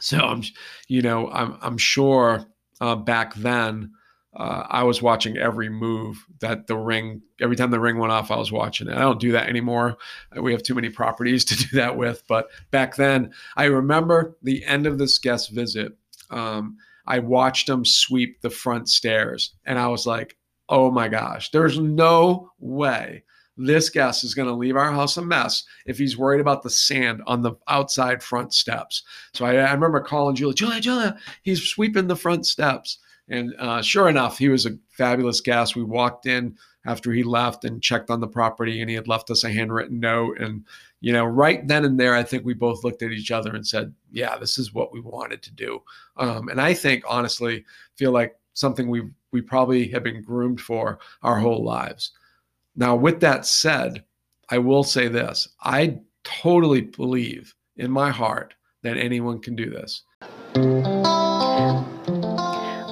[0.00, 0.42] So I'm,
[0.88, 2.46] you know, I'm I'm sure
[2.80, 3.92] uh, back then
[4.34, 7.22] uh, I was watching every move that the ring.
[7.40, 8.94] Every time the ring went off, I was watching it.
[8.94, 9.96] I don't do that anymore.
[10.40, 12.22] We have too many properties to do that with.
[12.28, 15.96] But back then, I remember the end of this guest visit.
[16.30, 16.76] Um,
[17.06, 20.36] I watched him sweep the front stairs, and I was like,
[20.68, 23.24] "Oh my gosh, there's no way."
[23.56, 26.70] This guest is going to leave our house a mess if he's worried about the
[26.70, 29.02] sand on the outside front steps.
[29.34, 32.98] So I, I remember calling Julia, Julia, Julia, he's sweeping the front steps.
[33.28, 35.76] And uh, sure enough, he was a fabulous guest.
[35.76, 39.30] We walked in after he left and checked on the property, and he had left
[39.30, 40.40] us a handwritten note.
[40.40, 40.64] And,
[41.00, 43.66] you know, right then and there, I think we both looked at each other and
[43.66, 45.82] said, yeah, this is what we wanted to do.
[46.16, 47.64] Um, and I think, honestly,
[47.96, 52.12] feel like something we we probably have been groomed for our whole lives.
[52.76, 54.04] Now, with that said,
[54.48, 60.04] I will say this I totally believe in my heart that anyone can do this.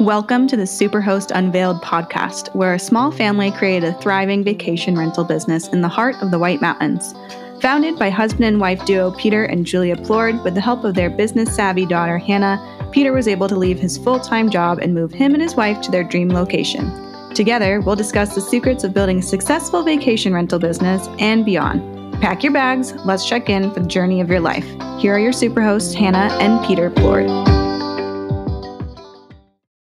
[0.01, 5.23] Welcome to the Superhost Unveiled podcast, where a small family created a thriving vacation rental
[5.23, 7.15] business in the heart of the White Mountains.
[7.63, 11.11] Founded by husband and wife duo Peter and Julia Plourde, with the help of their
[11.11, 15.13] business savvy daughter Hannah, Peter was able to leave his full time job and move
[15.13, 17.08] him and his wife to their dream location.
[17.39, 21.81] Together, we'll discuss the secrets of building a successful vacation rental business and beyond.
[22.21, 24.65] Pack your bags, let's check in for the journey of your life.
[24.99, 27.29] Here are your superhosts, Hannah and Peter Plourde.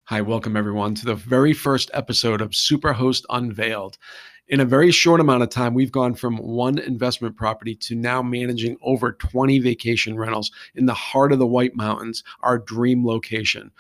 [0.06, 4.00] Hi, welcome everyone to the very first episode of Superhost Unveiled.
[4.48, 8.22] In a very short amount of time, we've gone from one investment property to now
[8.22, 13.72] managing over 20 vacation rentals in the heart of the White Mountains, our dream location.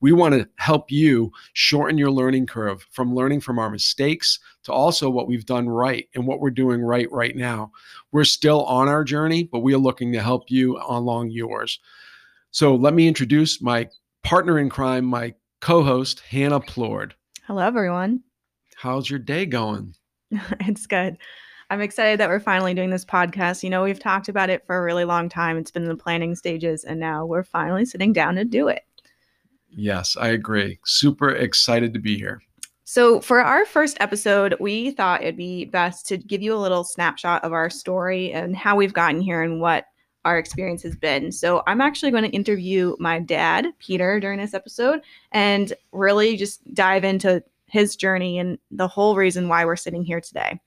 [0.00, 4.72] We want to help you shorten your learning curve from learning from our mistakes to
[4.72, 7.72] also what we've done right and what we're doing right right now.
[8.12, 11.80] We're still on our journey, but we are looking to help you along yours.
[12.52, 13.88] So let me introduce my
[14.22, 17.14] partner in crime, my co host, Hannah Plourde.
[17.48, 18.22] Hello, everyone.
[18.76, 19.96] How's your day going?
[20.60, 21.18] it's good.
[21.70, 23.62] I'm excited that we're finally doing this podcast.
[23.62, 25.56] You know, we've talked about it for a really long time.
[25.56, 28.84] It's been in the planning stages, and now we're finally sitting down to do it.
[29.70, 30.78] Yes, I agree.
[30.84, 32.42] Super excited to be here.
[32.84, 36.84] So, for our first episode, we thought it'd be best to give you a little
[36.84, 39.86] snapshot of our story and how we've gotten here and what
[40.24, 41.32] our experience has been.
[41.32, 45.00] So I'm actually going to interview my dad, Peter, during this episode
[45.32, 50.20] and really just dive into his journey and the whole reason why we're sitting here
[50.20, 50.60] today.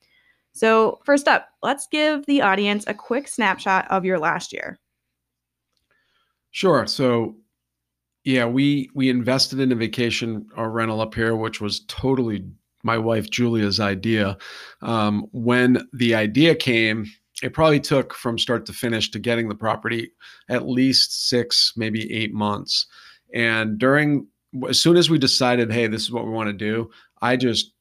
[0.53, 4.79] So, first up, let's give the audience a quick snapshot of your last year.
[6.51, 6.87] Sure.
[6.87, 7.35] So,
[8.23, 12.43] yeah, we we invested in a vacation or rental up here, which was totally
[12.83, 14.37] my wife Julia's idea.
[14.81, 17.05] Um, when the idea came,
[17.43, 20.11] it probably took from start to finish to getting the property
[20.49, 22.87] at least six, maybe eight months.
[23.33, 24.27] And during,
[24.69, 26.89] as soon as we decided, hey, this is what we want to do,
[27.21, 27.71] I just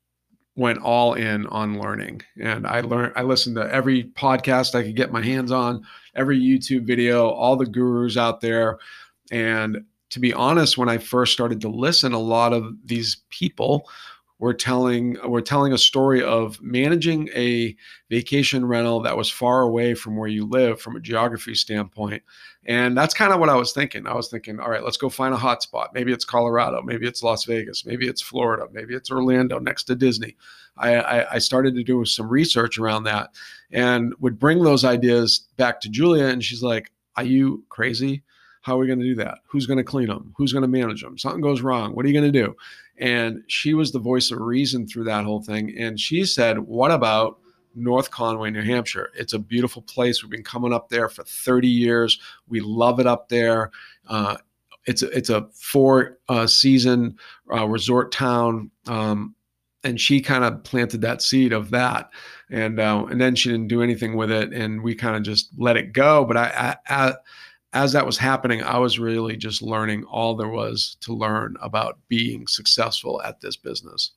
[0.57, 2.23] went all in on learning.
[2.41, 5.85] And I learned, I listened to every podcast I could get my hands on,
[6.15, 8.79] every YouTube video, all the gurus out there.
[9.31, 13.89] And to be honest, when I first started to listen, a lot of these people
[14.39, 17.75] we're telling we're telling a story of managing a
[18.11, 22.23] vacation rental that was far away from where you live from a geography standpoint
[22.67, 25.09] and that's kind of what i was thinking i was thinking all right let's go
[25.09, 29.11] find a hotspot maybe it's colorado maybe it's las vegas maybe it's florida maybe it's
[29.11, 30.37] orlando next to disney
[30.77, 33.31] I, I, I started to do some research around that
[33.71, 38.25] and would bring those ideas back to julia and she's like are you crazy
[38.65, 39.41] how are we going to do that?
[39.47, 40.33] Who's going to clean them?
[40.39, 41.19] Who's going to manage them?
[41.19, 41.95] Something goes wrong.
[41.95, 42.57] What are you going to do?
[42.99, 45.77] And she was the voice of reason through that whole thing.
[45.79, 47.39] And she said, What about
[47.75, 49.11] North Conway, New Hampshire?
[49.17, 50.23] It's a beautiful place.
[50.23, 52.21] We've been coming up there for 30 years.
[52.49, 53.73] We love it up there.
[54.07, 54.37] Uh,
[54.87, 57.17] it's a, it's a four uh, season
[57.53, 58.71] uh, resort town.
[58.87, 59.35] Um,
[59.85, 62.11] and she kind of planted that seed of that
[62.51, 65.51] and uh, and then she didn't do anything with it and we kind of just
[65.59, 67.15] let it go but I, I, I
[67.75, 71.99] as that was happening, I was really just learning all there was to learn about
[72.09, 74.13] being successful at this business.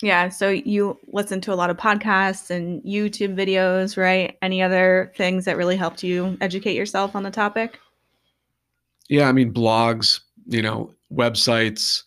[0.00, 0.30] Yeah.
[0.30, 4.36] So you listen to a lot of podcasts and YouTube videos, right?
[4.42, 7.78] Any other things that really helped you educate yourself on the topic?
[9.08, 9.28] Yeah.
[9.28, 12.02] I mean, blogs, you know, websites,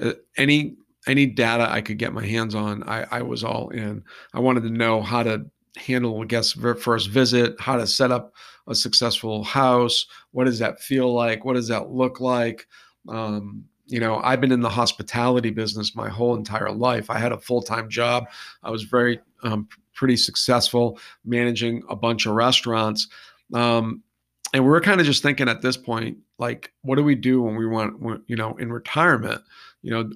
[0.00, 0.76] uh, any
[1.06, 4.04] any data I could get my hands on, I, I was all in.
[4.34, 5.46] I wanted to know how to
[5.76, 8.34] handle a guest first visit, how to set up
[8.66, 10.06] a successful house.
[10.32, 11.44] What does that feel like?
[11.44, 12.66] What does that look like?
[13.08, 17.10] Um, you know, I've been in the hospitality business my whole entire life.
[17.10, 18.28] I had a full time job.
[18.62, 23.08] I was very um, pretty successful managing a bunch of restaurants.
[23.52, 24.02] Um,
[24.52, 27.56] and we're kind of just thinking at this point, like, what do we do when
[27.56, 29.42] we want, you know, in retirement?
[29.82, 30.10] You know,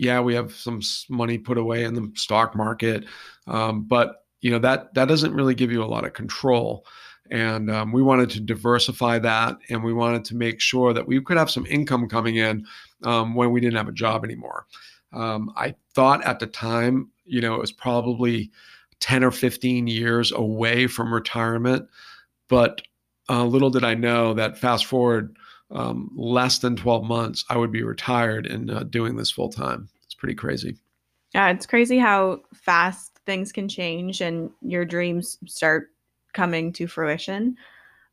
[0.00, 3.04] yeah, we have some money put away in the stock market,
[3.46, 6.86] um, but you know that that doesn't really give you a lot of control.
[7.30, 11.20] And um, we wanted to diversify that, and we wanted to make sure that we
[11.20, 12.66] could have some income coming in
[13.04, 14.66] um, when we didn't have a job anymore.
[15.12, 18.50] Um, I thought at the time, you know, it was probably
[18.98, 21.88] 10 or 15 years away from retirement,
[22.48, 22.82] but
[23.28, 25.36] uh, little did I know that fast forward
[25.70, 29.88] um, less than 12 months, I would be retired and uh, doing this full time.
[30.04, 30.76] It's pretty crazy.
[31.34, 35.90] Yeah, it's crazy how fast things can change and your dreams start
[36.32, 37.56] coming to fruition.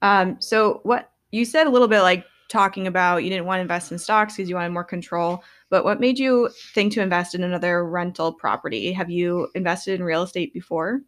[0.01, 3.61] Um, so, what you said a little bit like talking about you didn't want to
[3.61, 7.35] invest in stocks because you wanted more control, but what made you think to invest
[7.35, 8.91] in another rental property?
[8.93, 11.01] Have you invested in real estate before?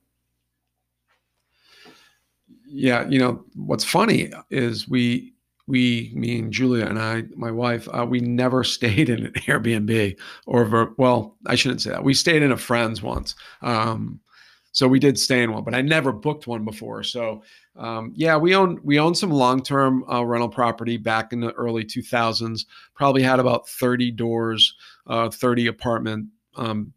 [2.69, 5.33] yeah, you know, what's funny is we
[5.67, 10.17] we, me and Julia and I, my wife, uh, we never stayed in an Airbnb
[10.47, 12.03] or, well, I shouldn't say that.
[12.03, 13.35] We stayed in a friend's once.
[13.61, 14.19] Um,
[14.71, 17.03] so we did stay in one, but I never booked one before.
[17.03, 17.43] So
[17.75, 21.51] um, yeah, we own we owned some long term uh, rental property back in the
[21.53, 22.65] early 2000s.
[22.93, 24.75] Probably had about 30 doors,
[25.07, 26.93] uh, 30 apartment, um,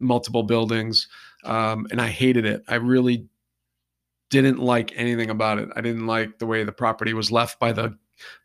[0.00, 1.08] multiple buildings,
[1.44, 2.62] um, and I hated it.
[2.68, 3.26] I really
[4.30, 5.68] didn't like anything about it.
[5.76, 7.96] I didn't like the way the property was left by the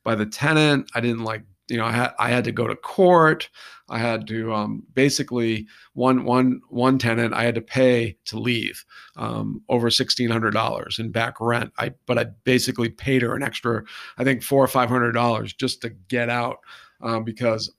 [0.03, 0.91] by the tenant.
[0.93, 3.49] I didn't like you know I had I had to go to court.
[3.89, 8.83] I had to um, basically one one one tenant I had to pay to leave
[9.15, 11.71] um, over sixteen hundred dollars in back rent.
[11.77, 13.83] I but I basically paid her an extra
[14.17, 16.59] I think four or five hundred dollars just to get out
[17.01, 17.71] um, because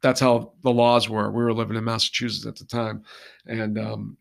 [0.00, 1.30] that's how the laws were.
[1.30, 3.04] We were living in Massachusetts at the time,
[3.46, 4.16] and um,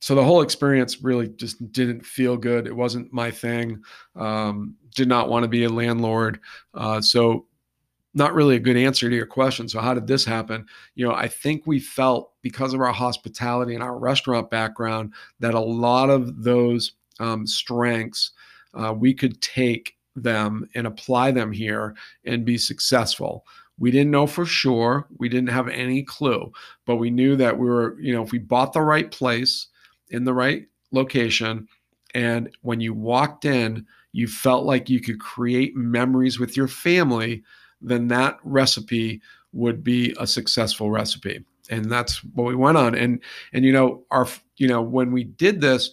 [0.00, 2.66] so the whole experience really just didn't feel good.
[2.66, 3.82] It wasn't my thing.
[4.14, 6.40] Um, did not want to be a landlord.
[6.74, 7.46] Uh, so
[8.16, 9.68] not really a good answer to your question.
[9.68, 10.66] So how did this happen?
[10.94, 15.54] You know, I think we felt because of our hospitality and our restaurant background that
[15.54, 18.32] a lot of those um, strengths
[18.74, 23.46] uh, we could take them and apply them here and be successful.
[23.78, 25.06] We didn't know for sure.
[25.18, 26.52] We didn't have any clue,
[26.86, 29.68] but we knew that we were, you know, if we bought the right place,
[30.10, 31.68] in the right location.
[32.14, 37.42] And when you walked in, you felt like you could create memories with your family,
[37.80, 39.20] then that recipe
[39.52, 41.44] would be a successful recipe.
[41.70, 42.94] And that's what we went on.
[42.94, 43.20] And
[43.52, 44.26] and you know, our
[44.56, 45.90] you know, when we did this,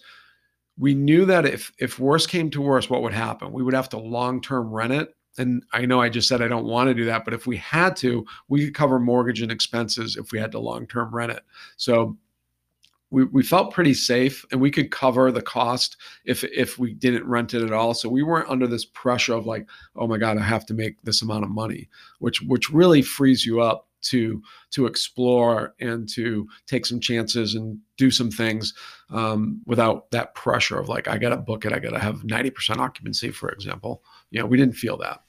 [0.78, 3.52] we knew that if if worse came to worse, what would happen?
[3.52, 5.14] We would have to long-term rent it.
[5.36, 7.56] And I know I just said I don't want to do that, but if we
[7.56, 11.42] had to, we could cover mortgage and expenses if we had to long-term rent it.
[11.76, 12.16] So
[13.14, 17.26] we, we felt pretty safe and we could cover the cost if if we didn't
[17.26, 17.94] rent it at all.
[17.94, 21.00] So we weren't under this pressure of like oh my god i have to make
[21.02, 21.88] this amount of money
[22.18, 27.78] which which really frees you up to to explore and to take some chances and
[27.96, 28.74] do some things
[29.10, 31.72] um, without that pressure of like i gotta book it.
[31.72, 34.02] I gotta have 90% occupancy for example.
[34.30, 35.20] You know we didn't feel that.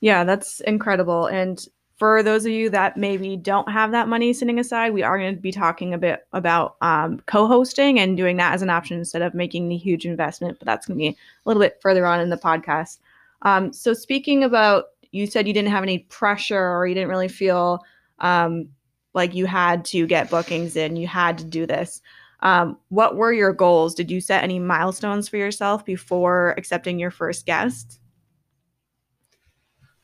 [0.00, 1.26] Yeah that's incredible.
[1.26, 1.64] And
[1.98, 5.34] for those of you that maybe don't have that money sitting aside, we are going
[5.34, 9.20] to be talking a bit about um, co-hosting and doing that as an option instead
[9.20, 10.58] of making the huge investment.
[10.60, 12.98] But that's going to be a little bit further on in the podcast.
[13.42, 17.28] Um, so speaking about, you said you didn't have any pressure or you didn't really
[17.28, 17.84] feel
[18.20, 18.68] um,
[19.14, 22.00] like you had to get bookings in, you had to do this.
[22.40, 23.94] Um, what were your goals?
[23.94, 27.98] Did you set any milestones for yourself before accepting your first guest?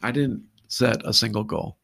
[0.02, 1.78] I didn't set a single goal.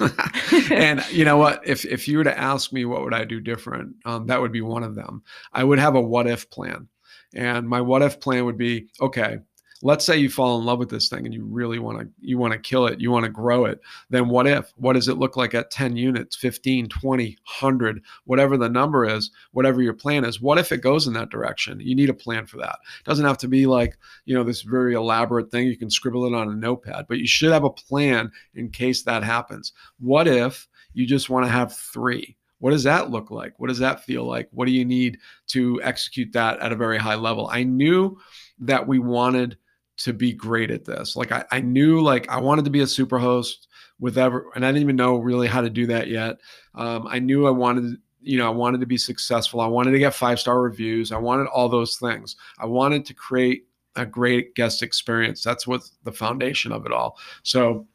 [0.70, 1.66] and you know what?
[1.66, 4.52] If if you were to ask me what would I do different, um, that would
[4.52, 5.22] be one of them.
[5.52, 6.88] I would have a what if plan,
[7.34, 9.38] and my what if plan would be okay
[9.82, 12.38] let's say you fall in love with this thing and you really want to you
[12.38, 13.80] want to kill it you want to grow it
[14.10, 14.72] then what if?
[14.76, 19.30] What does it look like at 10 units 15 20 100 whatever the number is
[19.52, 21.80] whatever your plan is what if it goes in that direction?
[21.80, 22.78] You need a plan for that.
[23.00, 26.26] It doesn't have to be like you know this very elaborate thing you can scribble
[26.26, 29.72] it on a notepad but you should have a plan in case that happens.
[29.98, 32.36] What if you just want to have three?
[32.60, 33.54] What does that look like?
[33.58, 34.48] What does that feel like?
[34.50, 35.18] What do you need
[35.48, 37.48] to execute that at a very high level?
[37.52, 38.18] I knew
[38.58, 39.56] that we wanted
[39.98, 41.16] to be great at this.
[41.16, 43.68] Like I, I knew like I wanted to be a super host
[44.00, 46.38] with ever, and I didn't even know really how to do that yet.
[46.74, 49.60] Um, I knew I wanted, you know, I wanted to be successful.
[49.60, 51.12] I wanted to get five star reviews.
[51.12, 52.36] I wanted all those things.
[52.58, 53.64] I wanted to create
[53.96, 55.42] a great guest experience.
[55.42, 57.18] That's what the foundation of it all.
[57.42, 57.86] So,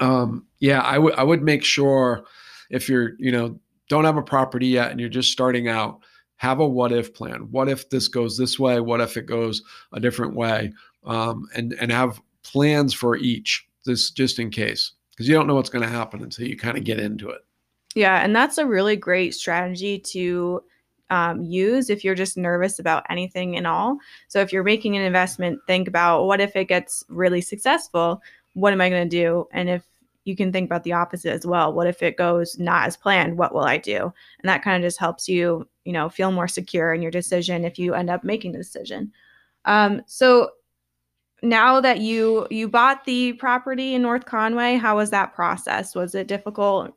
[0.00, 2.24] um, yeah, I would I would make sure
[2.70, 6.00] if you're, you know, don't have a property yet and you're just starting out,
[6.36, 7.48] have a what if plan.
[7.50, 8.80] What if this goes this way?
[8.80, 10.72] What if it goes a different way?
[11.04, 15.54] Um, and and have plans for each, this just in case, because you don't know
[15.54, 17.42] what's going to happen until you kind of get into it.
[17.94, 20.62] Yeah, and that's a really great strategy to
[21.10, 23.98] um, use if you're just nervous about anything and all.
[24.28, 28.22] So if you're making an investment, think about what if it gets really successful?
[28.54, 29.46] What am I going to do?
[29.52, 29.84] And if
[30.24, 31.72] you can think about the opposite as well.
[31.72, 33.36] What if it goes not as planned?
[33.36, 34.04] What will I do?
[34.04, 37.64] And that kind of just helps you, you know, feel more secure in your decision
[37.64, 39.12] if you end up making the decision.
[39.64, 40.50] Um, so
[41.42, 45.94] now that you you bought the property in North Conway, how was that process?
[45.94, 46.92] Was it difficult?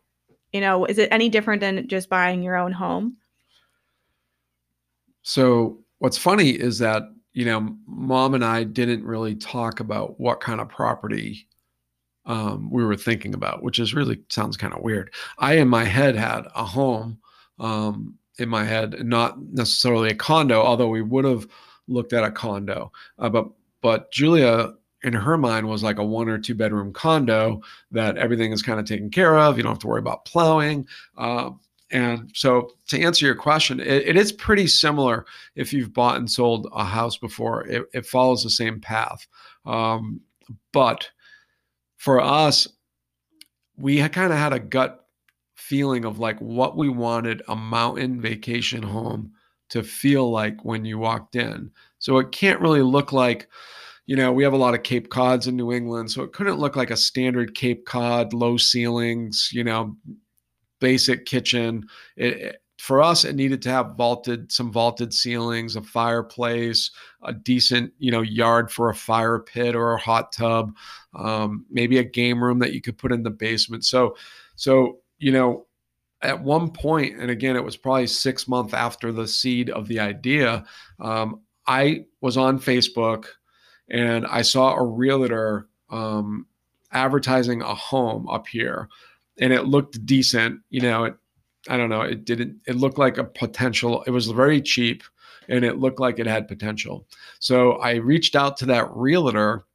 [0.54, 3.18] You know, is it any different than just buying your own home?
[5.24, 7.04] So what's funny is that
[7.36, 11.48] you know, mom and I didn't really talk about what kind of property
[12.26, 15.14] um, we were thinking about, which is really sounds kind of weird.
[15.38, 17.20] I, in my head, had a home
[17.60, 21.46] um, in my head, not necessarily a condo, although we would have
[21.90, 22.92] looked at a condo.
[23.20, 23.50] Uh, but
[23.86, 24.74] but Julia,
[25.04, 27.62] in her mind, was like a one or two bedroom condo
[27.92, 29.58] that everything is kind of taken care of.
[29.58, 30.88] You don't have to worry about plowing.
[31.16, 31.52] Uh,
[31.92, 36.32] and so, to answer your question, it, it is pretty similar if you've bought and
[36.32, 37.68] sold a house before.
[37.68, 39.28] It, it follows the same path,
[39.68, 40.20] um,
[40.74, 41.08] but
[41.98, 42.68] for us,
[43.78, 45.06] we kind of had a gut
[45.54, 49.32] feeling of like what we wanted a mountain vacation home
[49.70, 51.70] to feel like when you walked in.
[52.00, 53.48] So it can't really look like,
[54.06, 56.60] you know, we have a lot of Cape Cods in New England, so it couldn't
[56.60, 59.96] look like a standard Cape Cod, low ceilings, you know,
[60.80, 61.86] basic kitchen.
[62.16, 66.92] It, for us, it needed to have vaulted, some vaulted ceilings, a fireplace,
[67.24, 70.76] a decent, you know, yard for a fire pit or a hot tub,
[71.16, 73.86] um, maybe a game room that you could put in the basement.
[73.86, 74.16] So,
[74.56, 75.66] so you know,
[76.22, 80.00] at one point, and again, it was probably six months after the seed of the
[80.00, 80.66] idea.
[81.00, 83.26] Um, I was on Facebook,
[83.90, 86.48] and I saw a realtor um,
[86.92, 88.90] advertising a home up here,
[89.40, 90.62] and it looked decent.
[90.70, 91.16] You know, it
[91.70, 92.02] I don't know.
[92.02, 92.58] It didn't.
[92.68, 94.04] It looked like a potential.
[94.06, 95.04] It was very cheap,
[95.50, 97.08] and it looked like it had potential.
[97.40, 99.66] So I reached out to that realtor,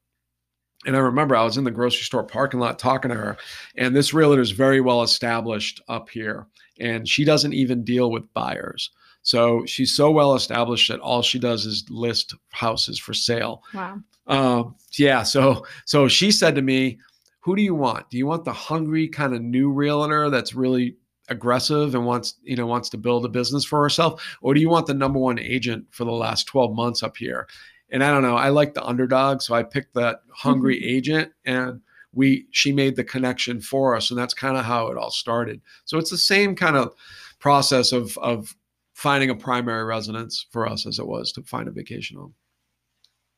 [0.87, 3.37] and I remember I was in the grocery store parking lot talking to her,
[3.77, 6.47] and this realtor is very well established up here,
[6.79, 8.91] and she doesn't even deal with buyers.
[9.23, 13.63] So she's so well established that all she does is list houses for sale.
[13.75, 14.01] Wow.
[14.27, 15.23] Um, yeah.
[15.23, 16.99] So so she said to me,
[17.41, 18.11] "Who do you want?
[18.11, 20.97] Do you want the hungry kind of new realtor that's really
[21.31, 24.69] aggressive and wants you know wants to build a business for herself or do you
[24.69, 27.47] want the number one agent for the last 12 months up here
[27.91, 30.97] and i don't know i like the underdog so i picked that hungry mm-hmm.
[30.97, 31.81] agent and
[32.13, 35.61] we she made the connection for us and that's kind of how it all started
[35.85, 36.93] so it's the same kind of
[37.39, 38.57] process of of
[39.01, 42.35] finding a primary residence for us as it was to find a vacation home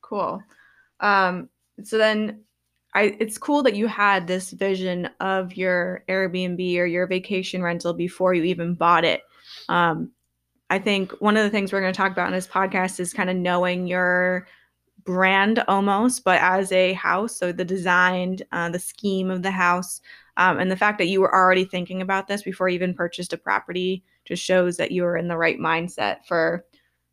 [0.03, 0.43] cool
[1.01, 1.49] um
[1.85, 2.43] so then
[2.95, 7.95] I it's cool that you had this vision of your Airbnb or your vacation rental
[7.95, 9.23] before you even bought it.
[9.69, 10.11] Um,
[10.69, 13.15] I think one of the things we're going to talk about in this podcast is
[13.15, 14.47] kind of knowing your
[15.05, 17.37] brand almost, but as a house.
[17.37, 20.01] So the design, uh, the scheme of the house,
[20.37, 23.33] um, and the fact that you were already thinking about this before you even purchased
[23.33, 24.03] a property
[24.33, 26.65] just shows that you're in the right mindset for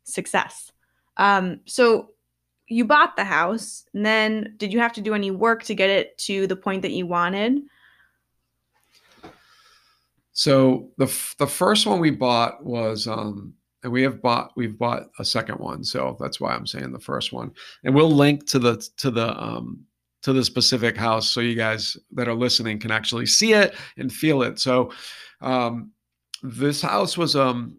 [0.04, 0.72] success.
[1.18, 2.10] Um, so
[2.66, 5.90] you bought the house and then did you have to do any work to get
[5.90, 7.60] it to the point that you wanted?
[10.32, 11.06] So the
[11.38, 15.58] the first one we bought was um and we have bought we've bought a second
[15.58, 17.50] one so that's why i'm saying the first one.
[17.84, 19.84] And we'll link to the to the um
[20.22, 24.12] to the specific house so you guys that are listening can actually see it and
[24.12, 24.58] feel it.
[24.58, 24.92] So
[25.40, 25.90] um
[26.42, 27.76] this house was um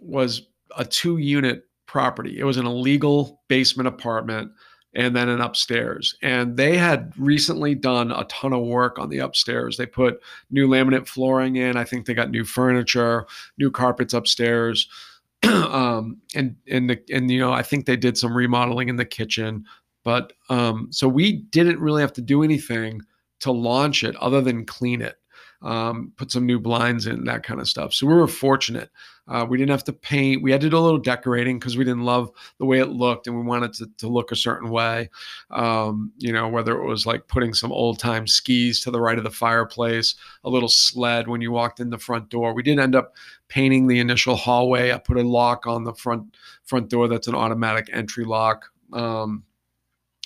[0.00, 0.42] was
[0.76, 2.38] a two unit property.
[2.38, 4.50] It was an illegal basement apartment
[4.94, 6.16] and then an upstairs.
[6.22, 9.76] And they had recently done a ton of work on the upstairs.
[9.76, 11.76] They put new laminate flooring in.
[11.76, 13.26] I think they got new furniture,
[13.58, 14.88] new carpets upstairs.
[15.44, 19.04] um, and and the, and you know, I think they did some remodeling in the
[19.04, 19.64] kitchen.
[20.04, 23.02] But um, so we didn't really have to do anything
[23.40, 25.16] to launch it other than clean it
[25.64, 27.94] um, put some new blinds in, that kind of stuff.
[27.94, 28.90] So we were fortunate.
[29.26, 30.42] Uh, we didn't have to paint.
[30.42, 33.26] We had to do a little decorating because we didn't love the way it looked
[33.26, 35.08] and we wanted to, to look a certain way.
[35.50, 39.16] Um, you know, whether it was like putting some old time skis to the right
[39.16, 42.52] of the fireplace, a little sled when you walked in the front door.
[42.52, 43.14] We did end up
[43.48, 44.92] painting the initial hallway.
[44.92, 48.66] I put a lock on the front front door that's an automatic entry lock.
[48.92, 49.44] Um,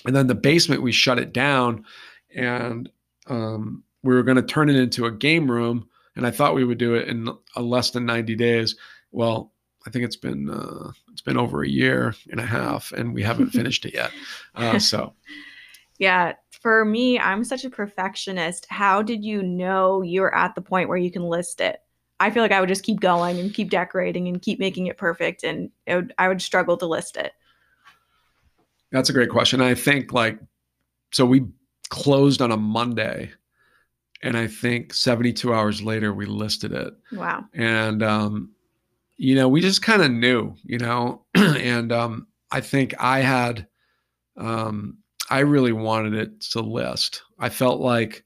[0.05, 1.85] and then the basement, we shut it down
[2.35, 2.89] and
[3.27, 5.89] um, we were going to turn it into a game room
[6.19, 8.75] and I thought we would do it in a less than 90 days.
[9.11, 9.53] Well,
[9.87, 13.23] I think it's been uh, it's been over a year and a half, and we
[13.23, 14.11] haven't finished it yet.
[14.53, 15.13] Uh, so,
[15.97, 18.67] yeah, for me, I'm such a perfectionist.
[18.69, 21.79] How did you know you were at the point where you can list it?
[22.19, 24.97] I feel like I would just keep going and keep decorating and keep making it
[24.97, 27.31] perfect, and it would, I would struggle to list it.
[28.91, 29.61] That's a great question.
[29.61, 30.37] I think like
[31.13, 31.45] so we
[31.89, 33.31] closed on a Monday
[34.21, 36.93] and I think 72 hours later we listed it.
[37.11, 37.45] Wow.
[37.53, 38.51] And um
[39.17, 43.67] you know, we just kind of knew, you know, and um I think I had
[44.37, 44.97] um
[45.29, 47.21] I really wanted it to list.
[47.37, 48.23] I felt like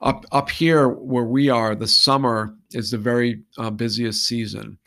[0.00, 4.78] up up here where we are, the summer is the very uh, busiest season,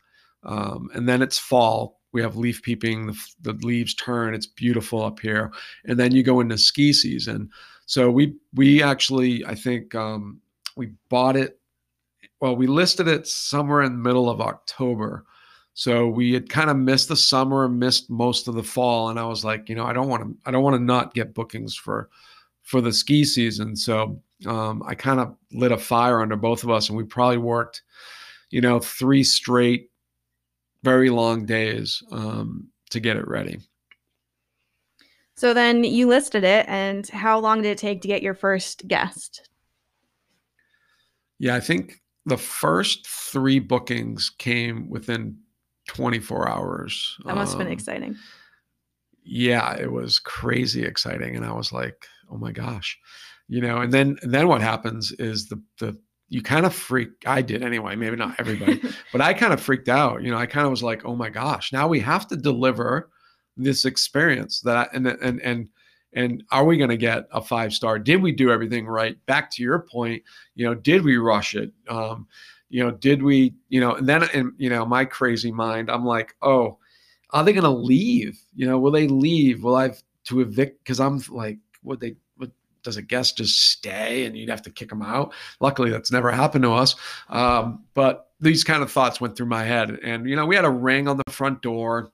[0.44, 2.00] um, and then it's fall.
[2.12, 3.08] We have leaf peeping.
[3.08, 4.34] The, the leaves turn.
[4.34, 5.52] It's beautiful up here,
[5.86, 7.50] and then you go into ski season.
[7.86, 10.42] So we we actually I think um,
[10.76, 11.60] we bought it.
[12.42, 15.26] Well, we listed it somewhere in the middle of October.
[15.74, 19.24] So we had kind of missed the summer, missed most of the fall, and I
[19.24, 21.76] was like, you know, I don't want to, I don't want to not get bookings
[21.76, 22.10] for,
[22.64, 23.76] for the ski season.
[23.76, 27.38] So um, I kind of lit a fire under both of us, and we probably
[27.38, 27.84] worked,
[28.50, 29.90] you know, three straight,
[30.84, 33.60] very long days um, to get it ready.
[35.36, 38.86] So then you listed it, and how long did it take to get your first
[38.88, 39.49] guest?
[41.40, 45.38] Yeah, I think the first three bookings came within
[45.88, 47.18] 24 hours.
[47.26, 48.16] That must have been um, exciting.
[49.24, 52.98] Yeah, it was crazy exciting, and I was like, "Oh my gosh!"
[53.48, 53.78] You know.
[53.78, 55.98] And then, and then what happens is the the
[56.30, 57.10] you kind of freak.
[57.26, 57.96] I did anyway.
[57.96, 58.82] Maybe not everybody,
[59.12, 60.24] but I kind of freaked out.
[60.24, 63.10] You know, I kind of was like, "Oh my gosh!" Now we have to deliver
[63.58, 65.70] this experience that I, and and and
[66.14, 68.00] and are we going to get a five star?
[68.00, 69.18] Did we do everything right?
[69.26, 70.24] Back to your point
[70.56, 71.72] you know did we rush it?
[71.88, 72.28] Um
[72.70, 76.06] you know did we you know and then in you know my crazy mind i'm
[76.06, 76.78] like oh
[77.32, 78.40] are they going to leave?
[78.56, 79.64] You know will they leave?
[79.64, 82.52] Will i have to evict because i'm like would they would,
[82.84, 85.34] does a guest just stay and you'd have to kick them out?
[85.60, 86.96] Luckily that's never happened to us.
[87.30, 90.66] Um, but these kind of thoughts went through my head and you know we had
[90.66, 92.12] a ring on the front door.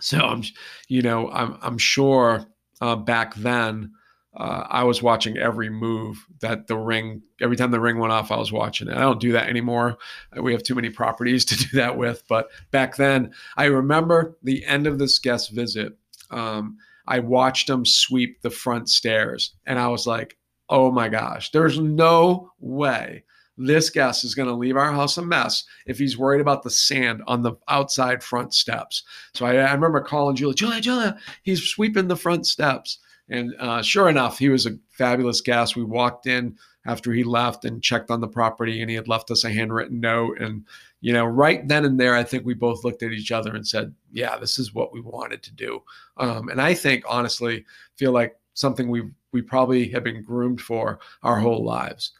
[0.00, 0.42] So I'm,
[0.88, 2.46] you know, I'm I'm sure
[2.80, 3.92] uh, back then
[4.36, 7.22] uh, I was watching every move that the ring.
[7.40, 8.96] Every time the ring went off, I was watching it.
[8.96, 9.98] I don't do that anymore.
[10.40, 12.22] We have too many properties to do that with.
[12.28, 15.96] But back then, I remember the end of this guest visit.
[16.30, 20.38] Um, I watched him sweep the front stairs, and I was like,
[20.68, 23.24] "Oh my gosh, there's no way."
[23.66, 26.70] This guest is going to leave our house a mess if he's worried about the
[26.70, 29.02] sand on the outside front steps.
[29.34, 32.98] So I, I remember calling Julia, Julia, Julia, he's sweeping the front steps.
[33.28, 35.76] And uh, sure enough, he was a fabulous guest.
[35.76, 39.30] We walked in after he left and checked on the property, and he had left
[39.30, 40.40] us a handwritten note.
[40.40, 40.64] And,
[41.00, 43.68] you know, right then and there, I think we both looked at each other and
[43.68, 45.82] said, yeah, this is what we wanted to do.
[46.16, 50.98] Um, and I think, honestly, feel like something we we probably have been groomed for
[51.22, 52.12] our whole lives.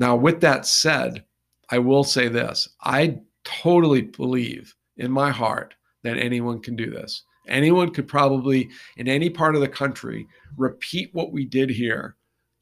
[0.00, 1.24] Now, with that said,
[1.68, 7.22] I will say this I totally believe in my heart that anyone can do this.
[7.46, 12.16] Anyone could probably, in any part of the country, repeat what we did here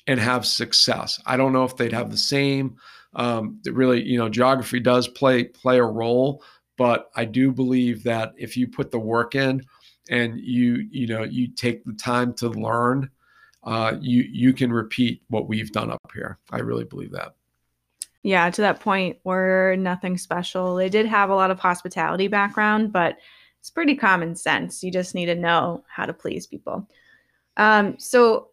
[0.07, 1.21] and have success.
[1.27, 2.77] I don't know if they'd have the same.
[3.15, 6.43] Um, really, you know, geography does play play a role,
[6.77, 9.65] but I do believe that if you put the work in
[10.11, 13.11] and you you know you take the time to learn
[13.69, 16.39] uh, you you can repeat what we've done up here.
[16.51, 17.35] I really believe that.
[18.23, 20.75] Yeah, to that point, we're nothing special.
[20.75, 23.19] They did have a lot of hospitality background, but
[23.61, 24.83] it's pretty common sense.
[24.83, 26.89] You just need to know how to please people.
[27.59, 28.49] Um, so,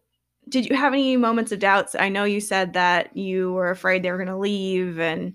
[0.50, 1.94] did you have any moments of doubts?
[1.98, 5.34] I know you said that you were afraid they were going to leave and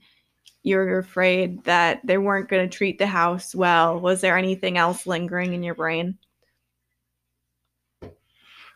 [0.61, 3.99] you were afraid that they weren't going to treat the house well.
[3.99, 6.19] Was there anything else lingering in your brain?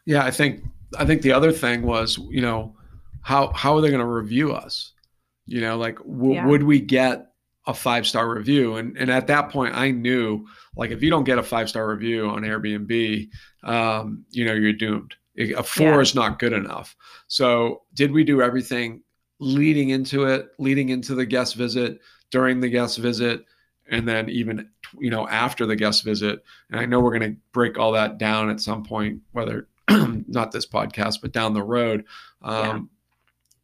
[0.06, 0.64] Yeah, I think
[0.98, 2.76] I think the other thing was, you know,
[3.22, 4.94] how how are they going to review us?
[5.46, 6.46] You know, like w- yeah.
[6.46, 7.32] would we get
[7.68, 8.76] a five star review?
[8.76, 10.46] And and at that point, I knew
[10.76, 13.30] like if you don't get a five star review on Airbnb,
[13.64, 15.16] um, you know, you're doomed.
[15.38, 16.00] A four yeah.
[16.00, 16.96] is not good enough.
[17.28, 19.02] So did we do everything
[19.40, 22.00] leading into it, leading into the guest visit,
[22.32, 23.44] during the guest visit,
[23.90, 24.70] and then even
[25.00, 26.44] you know after the guest visit?
[26.70, 29.68] And I know we're going to break all that down at some point, whether
[30.36, 32.06] not this podcast, but down the road.
[32.42, 32.80] Um, yeah.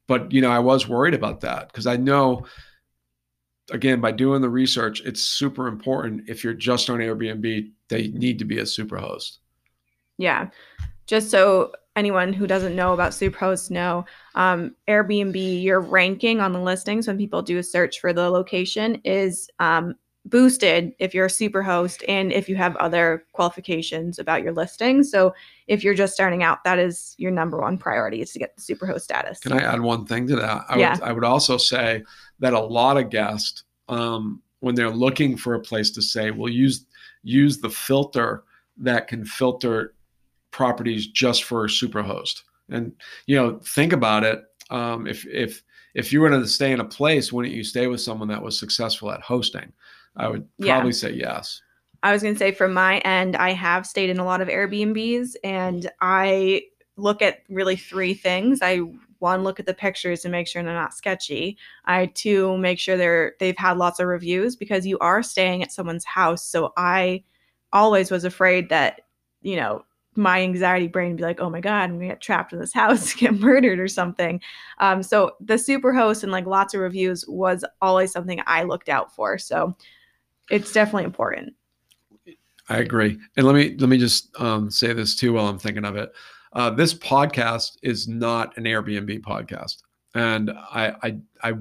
[0.07, 2.45] But you know, I was worried about that because I know,
[3.69, 6.27] again, by doing the research, it's super important.
[6.27, 9.39] If you're just on Airbnb, they need to be a super host.
[10.17, 10.49] Yeah,
[11.07, 14.05] just so anyone who doesn't know about superhost know,
[14.35, 18.95] um, Airbnb, your ranking on the listings when people do a search for the location
[19.03, 24.43] is um, boosted if you're a super host and if you have other qualifications about
[24.43, 25.03] your listing.
[25.03, 25.33] So
[25.67, 28.61] if you're just starting out, that is your number one priority is to get the
[28.61, 29.39] super host status.
[29.39, 30.65] Can I add one thing to that?
[30.69, 30.93] I Yeah.
[30.93, 32.03] would I would also say
[32.39, 36.49] that a lot of guests, um, when they're looking for a place to stay, will
[36.49, 36.85] use
[37.23, 38.43] use the filter
[38.77, 39.95] that can filter
[40.51, 42.43] properties just for a superhost.
[42.69, 42.93] And
[43.25, 44.43] you know, think about it.
[44.69, 48.01] Um, if if if you were to stay in a place, wouldn't you stay with
[48.01, 49.73] someone that was successful at hosting?
[50.15, 50.75] I would Yeah.
[50.75, 51.61] probably say yes.
[52.03, 54.47] I was going to say from my end, I have stayed in a lot of
[54.47, 56.63] Airbnbs and I
[56.97, 58.59] look at really three things.
[58.61, 58.81] I
[59.19, 61.57] one look at the pictures and make sure they're not sketchy.
[61.85, 65.71] I two make sure they're they've had lots of reviews because you are staying at
[65.71, 66.43] someone's house.
[66.43, 67.23] So I
[67.71, 69.01] always was afraid that,
[69.43, 72.59] you know, my anxiety brain be like, oh my God, I'm gonna get trapped in
[72.59, 74.41] this house, get murdered or something.
[74.79, 78.89] Um, so the super host and like lots of reviews was always something I looked
[78.89, 79.37] out for.
[79.37, 79.75] So
[80.51, 81.53] it's definitely important.
[82.69, 83.17] I agree.
[83.35, 86.11] And let me let me just um, say this too while I'm thinking of it.
[86.53, 89.77] Uh, this podcast is not an Airbnb podcast,
[90.13, 91.53] and I I I,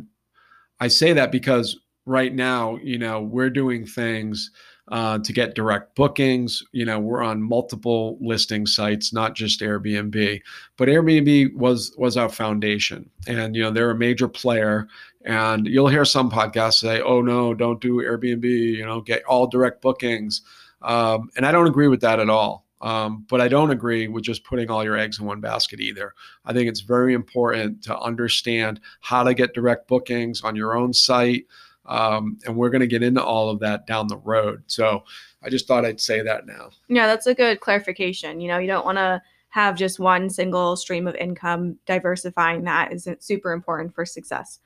[0.81, 4.51] I say that because right now, you know, we're doing things
[4.91, 6.63] uh, to get direct bookings.
[6.73, 10.43] You know, we're on multiple listing sites, not just Airbnb.
[10.77, 14.89] But Airbnb was was our foundation, and you know, they're a major player.
[15.25, 18.45] And you'll hear some podcasts say, "Oh no, don't do Airbnb.
[18.45, 20.43] You know, get all direct bookings."
[20.83, 22.67] Um, and I don't agree with that at all.
[22.81, 26.15] Um, but I don't agree with just putting all your eggs in one basket either.
[26.47, 30.95] I think it's very important to understand how to get direct bookings on your own
[30.95, 31.47] site.
[31.85, 34.63] Um, and we're going to get into all of that down the road.
[34.67, 35.05] So
[35.43, 36.71] I just thought I'd say that now.
[36.89, 38.41] Yeah, that's a good clarification.
[38.41, 41.79] You know, you don't want to have just one single stream of income.
[41.85, 44.61] Diversifying that is super important for success.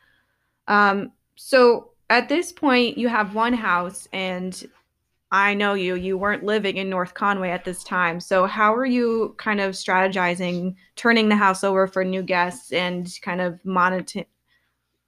[0.68, 4.62] Um, so at this point, you have one house, and
[5.31, 5.96] I know you.
[5.96, 8.20] You weren't living in North Conway at this time.
[8.20, 13.11] So how are you kind of strategizing turning the house over for new guests and
[13.22, 14.24] kind of monitor?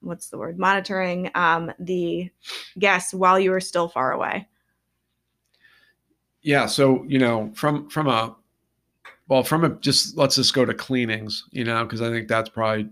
[0.01, 0.59] What's the word?
[0.59, 2.31] Monitoring um, the
[2.79, 4.49] guests while you were still far away.
[6.43, 6.67] Yeah.
[6.67, 8.37] So, you know, from, from a,
[9.29, 12.49] well, from a, just let's just go to cleanings, you know, because I think that's
[12.49, 12.89] probably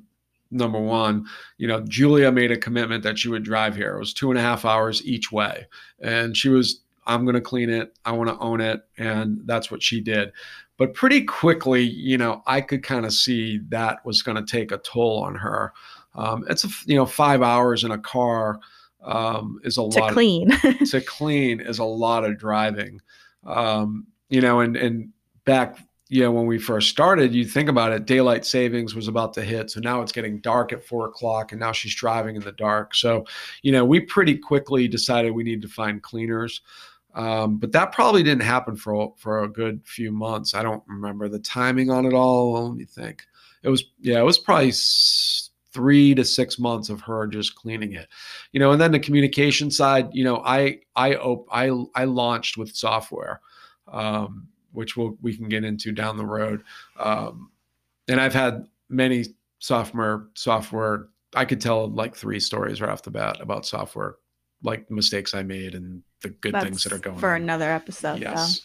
[0.55, 1.27] number one,
[1.59, 3.97] you know, Julia made a commitment that she would drive here.
[3.97, 5.67] It was two and a half hours each way.
[6.01, 7.99] And she was, I'm going to clean it.
[8.05, 8.83] I want to own it.
[8.97, 10.33] And that's what she did.
[10.77, 14.73] But pretty quickly, you know, I could kind of see that was going to take
[14.73, 15.73] a toll on her.
[16.15, 18.61] Um, it's a, you know, five hours in a car
[19.03, 20.09] um, is a to lot.
[20.09, 20.51] To clean.
[20.91, 23.01] to clean is a lot of driving.
[23.45, 25.11] Um, you know, and, and
[25.45, 25.79] back
[26.15, 29.43] you know, when we first started, you think about it, daylight savings was about to
[29.43, 29.69] hit.
[29.69, 32.95] So now it's getting dark at four o'clock and now she's driving in the dark.
[32.95, 33.25] So,
[33.63, 36.61] you know, we pretty quickly decided we need to find cleaners.
[37.17, 40.55] Um, but that probably didn't happen for, for a good few months.
[40.55, 42.69] I don't remember the timing on it all.
[42.69, 43.25] Let me think.
[43.65, 44.73] It was, yeah, it was probably
[45.73, 48.07] three to six months of her just cleaning it,
[48.53, 52.57] you know, and then the communication side, you know, I, I, op- I, I launched
[52.57, 53.41] with software.
[53.89, 56.63] Um, which we'll, we can get into down the road.
[56.99, 57.51] Um,
[58.09, 59.25] and I've had many
[59.59, 61.09] software software.
[61.35, 64.17] I could tell like three stories right off the bat about software,
[64.63, 67.43] like mistakes I made and the good things that are going for on.
[67.43, 68.21] another episode.
[68.21, 68.61] Yes.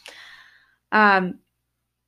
[0.92, 1.00] Though.
[1.00, 1.40] Um,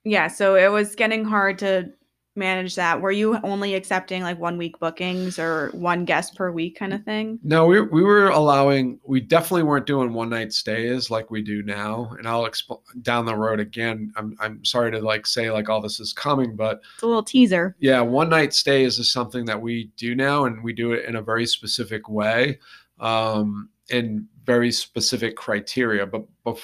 [0.04, 0.28] yeah.
[0.28, 1.92] So it was getting hard to
[2.36, 3.02] manage that.
[3.02, 7.04] Were you only accepting like one week bookings or one guest per week kind of
[7.04, 7.40] thing?
[7.44, 11.62] No, we, we were allowing, we definitely weren't doing one night stays like we do
[11.62, 12.16] now.
[12.18, 14.14] And I'll explain down the road again.
[14.16, 17.24] I'm, I'm sorry to like say like all this is coming, but It's a little
[17.24, 17.76] teaser.
[17.80, 21.18] Yeah, one night stays is something that we do now, and we do it in
[21.18, 22.60] a very specific way,
[23.00, 26.06] um, and very specific criteria.
[26.06, 26.60] But, but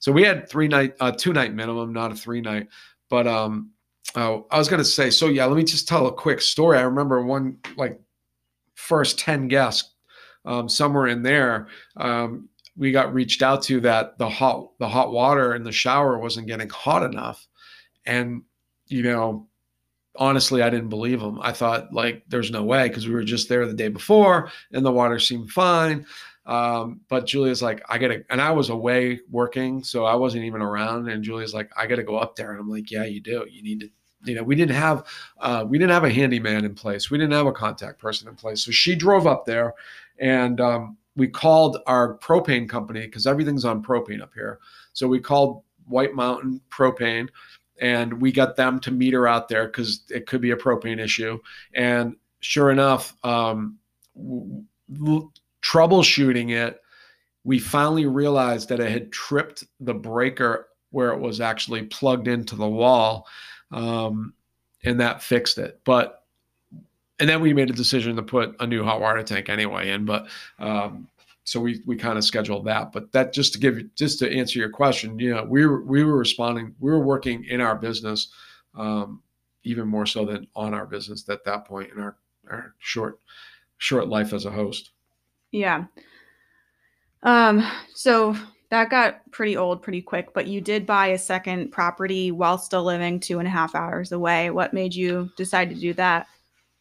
[0.00, 2.66] so we had three night, uh, two night minimum, not a three night.
[3.08, 3.71] But um,
[4.16, 6.78] oh, I was gonna say, so yeah, let me just tell a quick story.
[6.78, 8.00] I remember one like
[8.74, 9.92] first ten guests,
[10.44, 11.68] um, somewhere in there.
[11.96, 16.18] Um, we got reached out to that the hot the hot water in the shower
[16.18, 17.46] wasn't getting hot enough,
[18.06, 18.42] and
[18.86, 19.48] you know
[20.16, 21.38] honestly, I didn't believe them.
[21.42, 24.84] I thought like there's no way because we were just there the day before and
[24.84, 26.06] the water seemed fine.
[26.44, 30.60] Um, but Julia's like, I gotta, and I was away working, so I wasn't even
[30.60, 31.08] around.
[31.08, 32.50] And Julia's like, I gotta go up there.
[32.50, 33.46] And I'm like, yeah, you do.
[33.48, 33.90] You need to,
[34.24, 35.06] you know, we didn't have,
[35.40, 37.10] uh, we didn't have a handyman in place.
[37.10, 38.62] We didn't have a contact person in place.
[38.64, 39.74] So she drove up there,
[40.18, 44.58] and um, we called our propane company because everything's on propane up here.
[44.92, 47.28] So we called White Mountain Propane
[47.80, 51.00] and we got them to meet her out there because it could be a propane
[51.00, 51.38] issue.
[51.74, 53.78] And sure enough, um,
[54.14, 55.30] w- w-
[55.62, 56.80] troubleshooting it,
[57.44, 62.54] we finally realized that it had tripped the breaker where it was actually plugged into
[62.54, 63.26] the wall,
[63.72, 64.34] um,
[64.84, 65.80] and that fixed it.
[65.84, 66.24] But
[67.18, 70.04] and then we made a decision to put a new hot water tank anyway in.
[70.04, 70.26] But
[70.58, 71.08] um,
[71.44, 72.92] so we we kind of scheduled that.
[72.92, 75.82] But that just to give you just to answer your question, you know, we were
[75.82, 78.28] we were responding, we were working in our business,
[78.74, 79.22] um,
[79.64, 82.16] even more so than on our business at that point in our
[82.50, 83.18] our short
[83.78, 84.90] short life as a host.
[85.50, 85.84] Yeah.
[87.22, 87.64] Um.
[87.94, 88.36] So
[88.72, 92.82] that got pretty old pretty quick, but you did buy a second property while still
[92.82, 94.48] living two and a half hours away.
[94.48, 96.26] What made you decide to do that?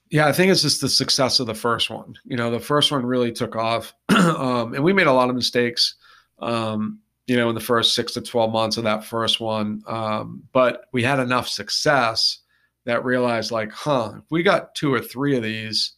[0.10, 2.13] Yeah, I think it's just the success of the first one.
[2.23, 5.36] You know, the first one really took off, um, and we made a lot of
[5.36, 5.95] mistakes.
[6.39, 10.43] Um, you know, in the first six to twelve months of that first one, um,
[10.54, 12.39] but we had enough success
[12.86, 15.91] that realized, like, huh, if we got two or three of these,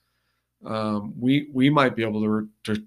[0.66, 2.84] um, we we might be able to, to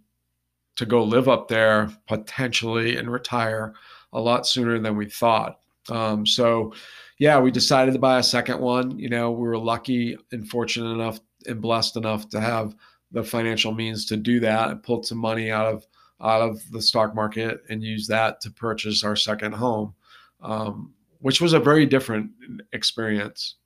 [0.76, 3.74] to go live up there potentially and retire
[4.12, 5.60] a lot sooner than we thought.
[5.88, 6.72] Um, so
[7.18, 8.98] yeah, we decided to buy a second one.
[8.98, 12.74] You know, we were lucky and fortunate enough and blessed enough to have
[13.12, 15.86] the financial means to do that and pulled some money out of
[16.20, 19.94] out of the stock market and use that to purchase our second home,
[20.40, 22.30] um, which was a very different
[22.72, 23.56] experience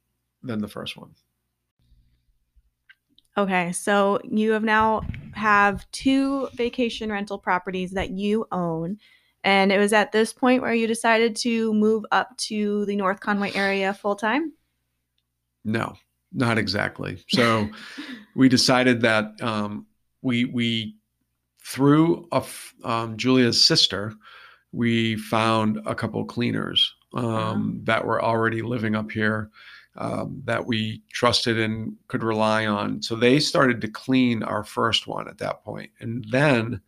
[0.43, 1.11] than the first one.
[3.37, 5.03] Okay, so you have now
[5.35, 8.99] have two vacation rental properties that you own
[9.43, 13.21] and it was at this point where you decided to move up to the North
[13.21, 14.53] Conway area full time?
[15.65, 15.95] No,
[16.33, 17.23] not exactly.
[17.29, 17.69] So
[18.35, 19.87] we decided that um,
[20.23, 20.97] we we
[21.63, 22.45] through a,
[22.85, 24.13] um, Julia's sister,
[24.73, 27.81] we found a couple cleaners um, wow.
[27.85, 29.51] that were already living up here
[29.97, 33.03] um, that we trusted and could rely on.
[33.03, 36.81] So they started to clean our first one at that point, and then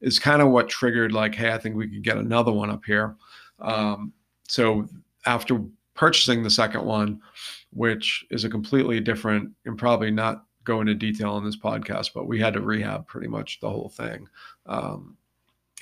[0.00, 2.84] is kind of what triggered like, hey, I think we could get another one up
[2.84, 3.16] here.
[3.60, 4.12] Um,
[4.46, 4.86] so
[5.24, 5.60] after
[5.94, 7.20] purchasing the second one,
[7.72, 12.26] which is a completely different and probably not go into detail on this podcast, but
[12.26, 14.28] we had to rehab pretty much the whole thing
[14.66, 15.16] um,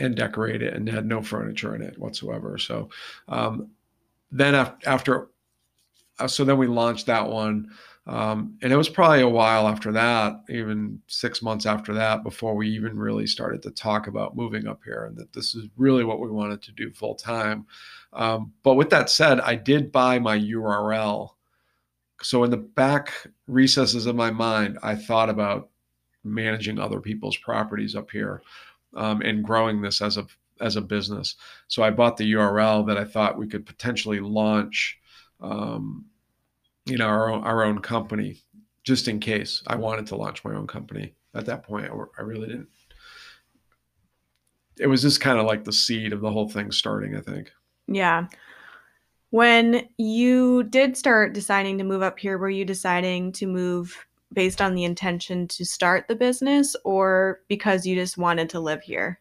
[0.01, 2.59] and decorate it and had no furniture in it whatsoever.
[2.59, 2.89] So
[3.29, 3.71] um,
[4.35, 5.29] then after, after
[6.19, 7.71] uh, so then we launched that one.
[8.07, 12.55] Um, and it was probably a while after that, even six months after that, before
[12.55, 16.05] we even really started to talk about moving up here and that this is really
[16.05, 17.65] what we wanted to do full time.
[18.13, 21.31] Um, but with that said, I did buy my URL.
[22.21, 23.13] So in the back
[23.47, 25.71] recesses of my mind, I thought about
[26.25, 28.43] managing other people's properties up here
[28.95, 30.27] um, and growing this as a
[30.61, 31.37] as a business.
[31.69, 34.99] So I bought the URL that I thought we could potentially launch
[35.41, 36.07] um,
[36.87, 38.39] you know our own, our own company
[38.83, 41.15] just in case I wanted to launch my own company.
[41.35, 42.69] At that point, I, I really didn't.
[44.79, 47.17] It was just kind of like the seed of the whole thing starting.
[47.17, 47.53] I think.
[47.87, 48.27] Yeah.
[49.31, 54.63] When you did start deciding to move up here, were you deciding to move based
[54.63, 59.21] on the intention to start the business or because you just wanted to live here?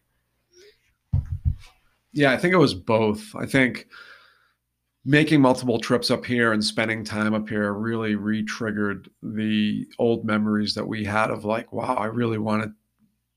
[2.14, 3.34] Yeah, I think it was both.
[3.36, 3.88] I think
[5.04, 10.72] making multiple trips up here and spending time up here really re-triggered the old memories
[10.74, 12.72] that we had of like wow i really wanted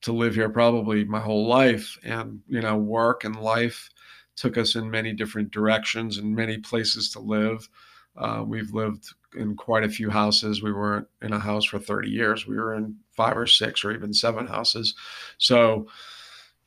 [0.02, 1.98] to live here probably my whole life.
[2.04, 3.90] And you know work and life
[4.36, 7.68] took us in many different directions and many places to live.
[8.16, 10.62] Uh, we've lived in quite a few houses.
[10.62, 12.48] We weren't in a house for 30 years.
[12.48, 14.96] We were in five or six or even seven houses.
[15.40, 15.88] So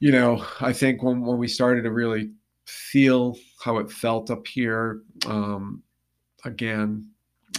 [0.00, 2.30] you know i think when, when we started to really
[2.66, 5.82] feel how it felt up here um,
[6.44, 7.08] again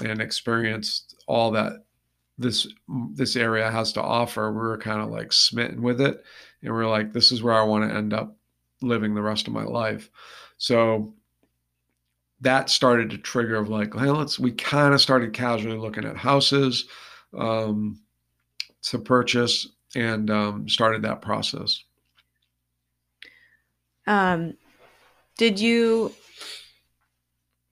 [0.04, 1.84] and experienced all that
[2.38, 2.68] this
[3.14, 6.24] this area has to offer we were kind of like smitten with it.
[6.64, 8.36] And we are like this is where i want to end up
[8.82, 10.10] living the rest of my life.
[10.58, 11.14] So
[12.42, 16.18] that started to trigger of like hey, let's we kind of started casually looking at
[16.18, 16.88] houses
[17.38, 18.02] um,
[18.84, 21.84] to purchase and um, started that process
[24.08, 24.56] um,
[25.38, 26.14] did you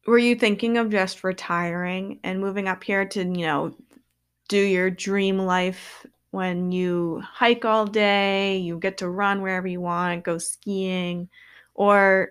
[0.06, 3.76] were you thinking of just retiring and moving up here to, you know,
[4.48, 9.82] do your dream life when you hike all day, you get to run wherever you
[9.82, 11.30] want, go skiing?
[11.76, 12.30] Or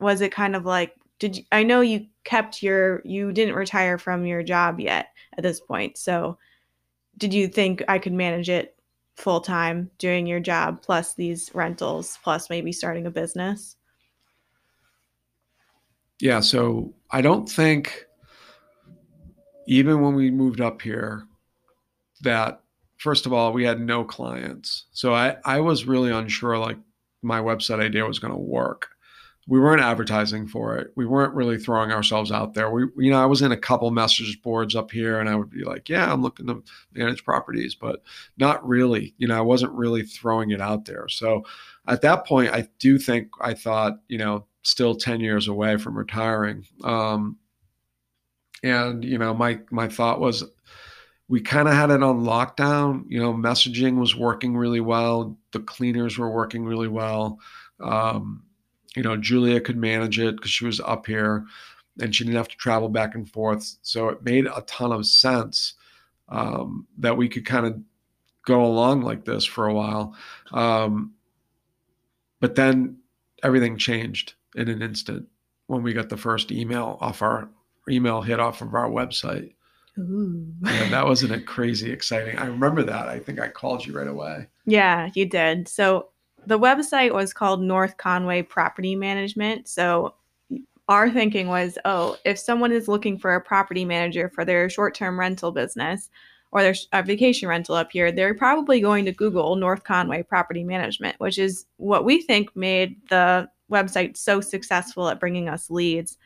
[0.00, 3.96] was it kind of like did you, I know you kept your you didn't retire
[3.96, 5.96] from your job yet at this point.
[5.96, 6.38] So
[7.16, 8.73] did you think I could manage it
[9.16, 13.76] full time doing your job plus these rentals plus maybe starting a business?
[16.20, 18.06] Yeah, so I don't think
[19.66, 21.24] even when we moved up here
[22.22, 22.60] that
[22.98, 24.86] first of all we had no clients.
[24.92, 26.78] So I I was really unsure like
[27.22, 28.88] my website idea was going to work.
[29.46, 30.92] We weren't advertising for it.
[30.96, 32.70] We weren't really throwing ourselves out there.
[32.70, 35.50] We, you know, I was in a couple message boards up here, and I would
[35.50, 36.62] be like, "Yeah, I'm looking to
[36.94, 38.02] manage properties," but
[38.38, 39.14] not really.
[39.18, 41.08] You know, I wasn't really throwing it out there.
[41.08, 41.44] So,
[41.86, 45.98] at that point, I do think I thought, you know, still ten years away from
[45.98, 46.64] retiring.
[46.82, 47.36] Um,
[48.62, 50.44] and you know, my my thought was,
[51.28, 53.04] we kind of had it on lockdown.
[53.08, 55.36] You know, messaging was working really well.
[55.52, 57.38] The cleaners were working really well.
[57.80, 58.43] Um,
[58.94, 61.44] you know, Julia could manage it because she was up here
[62.00, 63.76] and she didn't have to travel back and forth.
[63.82, 65.74] So it made a ton of sense
[66.28, 67.80] um, that we could kind of
[68.46, 70.14] go along like this for a while.
[70.52, 71.14] Um,
[72.40, 72.98] but then
[73.42, 75.26] everything changed in an instant
[75.66, 77.48] when we got the first email off our
[77.88, 79.54] email hit off of our website.
[79.98, 80.52] Ooh.
[80.66, 82.38] And that wasn't a crazy exciting.
[82.38, 83.08] I remember that.
[83.08, 84.48] I think I called you right away.
[84.66, 85.68] Yeah, you did.
[85.68, 86.08] So
[86.46, 89.68] the website was called North Conway Property Management.
[89.68, 90.14] So
[90.88, 95.18] our thinking was, oh, if someone is looking for a property manager for their short-term
[95.18, 96.10] rental business
[96.52, 101.18] or their vacation rental up here, they're probably going to Google North Conway Property Management,
[101.18, 106.18] which is what we think made the website so successful at bringing us leads.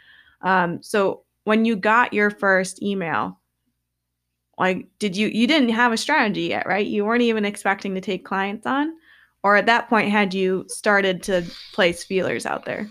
[0.42, 3.38] Um, so when you got your first email,
[4.58, 6.86] like did you you didn't have a strategy yet, right?
[6.86, 8.92] You weren't even expecting to take clients on?
[9.42, 12.88] Or at that point had you started to place feelers out there?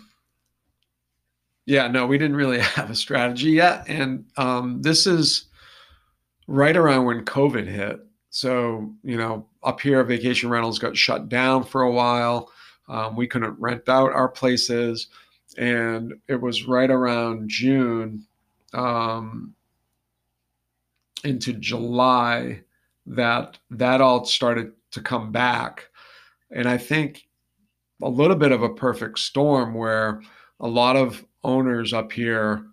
[1.65, 5.45] Yeah, no, we didn't really have a strategy yet, and um, this is
[6.47, 7.99] right around when COVID hit.
[8.29, 12.51] So you know, up here, vacation rentals got shut down for a while.
[12.87, 15.07] Um, we couldn't rent out our places,
[15.57, 18.25] and it was right around June
[18.73, 19.53] um,
[21.23, 22.61] into July
[23.05, 25.89] that that all started to come back
[26.51, 27.27] and I think
[28.01, 30.21] a little bit of a perfect storm where
[30.59, 32.65] a lot of owners up here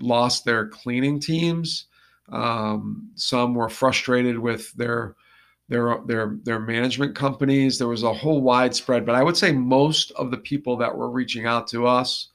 [0.00, 1.86] lost their cleaning teams.
[2.30, 5.16] Um, some were frustrated with their
[5.68, 7.78] their their their management companies.
[7.78, 11.10] There was a whole widespread, but I would say most of the people that were
[11.10, 12.28] reaching out to us,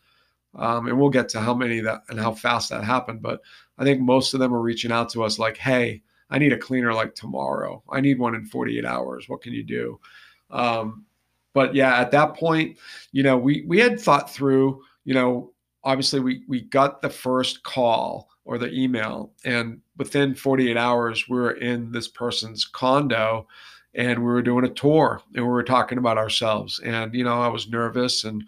[0.55, 3.21] um, and we'll get to how many that and how fast that happened.
[3.21, 3.41] But
[3.77, 6.57] I think most of them were reaching out to us like, "Hey, I need a
[6.57, 7.83] cleaner like tomorrow.
[7.91, 9.27] I need one in 48 hours.
[9.27, 9.99] What can you do?"
[10.49, 11.05] Um,
[11.53, 12.77] but yeah, at that point,
[13.11, 15.51] you know, we we had thought through, you know,
[15.83, 21.37] obviously we we got the first call or the email, and within 48 hours, we
[21.37, 23.47] were in this person's condo
[23.95, 26.79] and we were doing a tour and we were talking about ourselves.
[26.81, 28.43] And, you know, I was nervous and,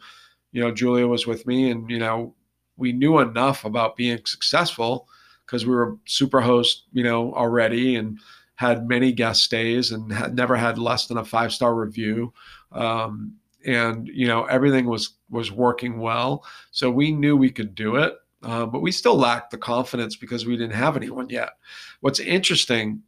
[0.52, 2.36] you know, Julia was with me and, you know,
[2.78, 5.08] we knew enough about being successful
[5.46, 8.20] because we were super host, you know, already and
[8.60, 12.34] had many guest stays and had never had less than a five star review.
[12.74, 17.96] Um, and you know everything was was working well, so we knew we could do
[17.96, 18.16] it.
[18.44, 21.52] Uh, but we still lacked the confidence because we didn't have anyone yet.
[22.02, 23.02] What's interesting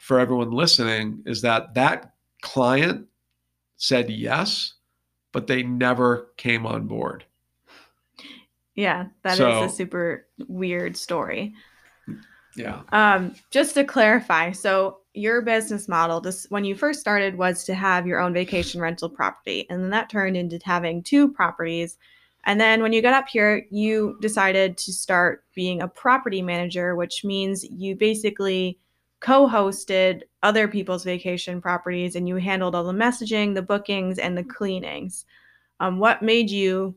[0.00, 3.06] for everyone listening is that that client
[3.76, 4.74] said yes,
[5.30, 7.24] but they never came on board.
[8.74, 11.54] Yeah, that so, is a super weird story.
[12.56, 12.80] Yeah.
[12.92, 17.74] Um, just to clarify, so your business model, this when you first started, was to
[17.74, 21.98] have your own vacation rental property, and then that turned into having two properties.
[22.44, 26.94] And then when you got up here, you decided to start being a property manager,
[26.94, 28.78] which means you basically
[29.20, 34.44] co-hosted other people's vacation properties and you handled all the messaging, the bookings, and the
[34.44, 35.24] cleanings.
[35.80, 36.94] Um, what made you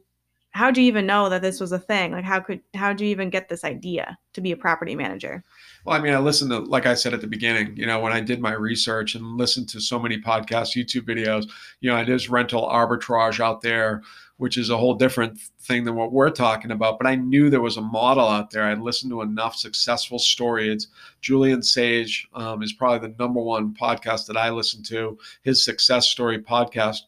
[0.52, 2.12] how do you even know that this was a thing?
[2.12, 5.44] Like how could how do you even get this idea to be a property manager?
[5.86, 8.12] Well, I mean, I listened to like I said at the beginning, you know, when
[8.12, 11.50] I did my research and listened to so many podcasts, YouTube videos,
[11.82, 14.02] you know, there's rental arbitrage out there,
[14.38, 16.98] which is a whole different thing than what we're talking about.
[16.98, 18.64] But I knew there was a model out there.
[18.64, 20.88] I'd listened to enough successful stories.
[21.22, 25.20] Julian Sage um, is probably the number one podcast that I listen to.
[25.44, 27.02] His success story podcast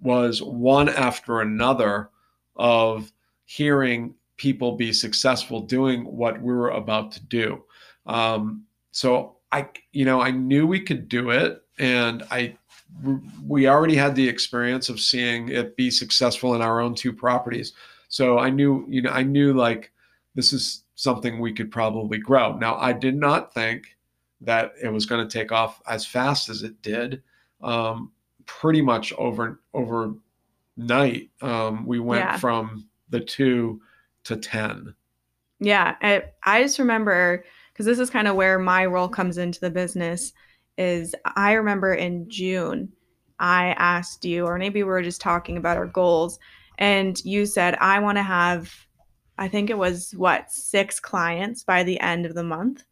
[0.00, 2.10] was one after another
[2.56, 3.12] of
[3.44, 7.62] hearing people be successful doing what we were about to do.
[8.06, 12.56] Um, so I, you know, I knew we could do it, and I,
[13.46, 17.72] we already had the experience of seeing it be successful in our own two properties.
[18.08, 19.92] So I knew, you know, I knew like
[20.34, 22.56] this is something we could probably grow.
[22.56, 23.96] Now I did not think
[24.40, 27.22] that it was going to take off as fast as it did.
[27.62, 28.12] Um,
[28.46, 30.14] pretty much over over
[30.76, 32.36] night, um, we went yeah.
[32.36, 33.80] from the two
[34.24, 34.94] to 10.
[35.60, 35.94] Yeah.
[36.02, 39.70] I, I just remember, because this is kind of where my role comes into the
[39.70, 40.32] business,
[40.76, 42.92] is I remember in June,
[43.38, 46.38] I asked you, or maybe we were just talking about our goals,
[46.78, 48.72] and you said, I want to have,
[49.38, 52.84] I think it was what, six clients by the end of the month,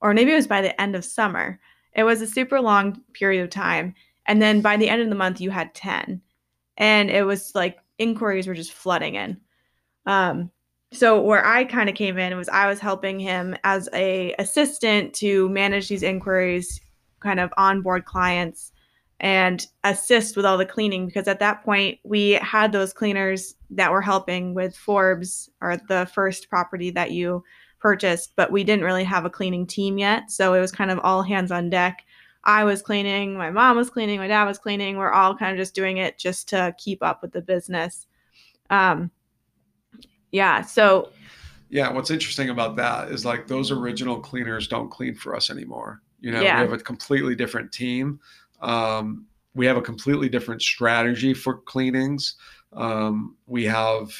[0.00, 1.58] or maybe it was by the end of summer.
[1.94, 3.94] It was a super long period of time.
[4.26, 6.20] And then by the end of the month, you had 10.
[6.76, 9.40] And it was like inquiries were just flooding in.
[10.06, 10.50] Um,
[10.92, 15.12] so where I kind of came in was I was helping him as a assistant
[15.14, 16.80] to manage these inquiries,
[17.20, 18.72] kind of onboard clients
[19.20, 23.90] and assist with all the cleaning because at that point we had those cleaners that
[23.90, 27.42] were helping with Forbes or the first property that you
[27.80, 30.30] purchased, but we didn't really have a cleaning team yet.
[30.30, 32.04] So it was kind of all hands on deck.
[32.44, 34.96] I was cleaning, my mom was cleaning, my dad was cleaning.
[34.96, 38.06] We're all kind of just doing it just to keep up with the business.
[38.70, 39.10] Um,
[40.30, 40.62] yeah.
[40.62, 41.10] So,
[41.70, 46.02] yeah, what's interesting about that is like those original cleaners don't clean for us anymore.
[46.20, 46.62] You know, yeah.
[46.62, 48.20] we have a completely different team.
[48.60, 52.36] Um, we have a completely different strategy for cleanings.
[52.72, 54.12] Um, we have,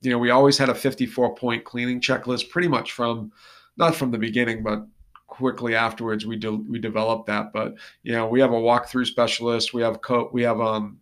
[0.00, 3.32] you know, we always had a 54 point cleaning checklist pretty much from,
[3.76, 4.84] not from the beginning, but
[5.32, 7.52] quickly afterwards we de- we developed that.
[7.52, 9.72] But, you know, we have a walkthrough specialist.
[9.72, 10.98] We have co- we have, um,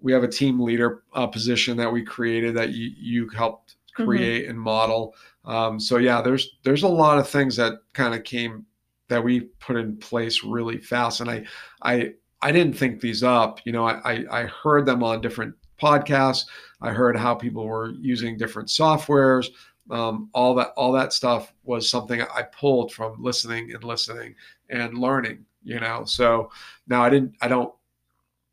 [0.00, 4.04] we have a team leader uh, position that we created that you, you helped mm-hmm.
[4.04, 4.50] create mm-hmm.
[4.50, 5.14] and model.
[5.44, 8.64] Um, so yeah, there's there's a lot of things that kind of came
[9.08, 11.44] that we put in place really fast, and I
[11.82, 13.60] I I didn't think these up.
[13.64, 16.46] You know, I I heard them on different podcasts.
[16.80, 19.48] I heard how people were using different softwares.
[19.90, 24.34] Um, all that all that stuff was something I pulled from listening and listening
[24.70, 25.44] and learning.
[25.64, 26.50] You know, so
[26.86, 27.72] now I didn't I don't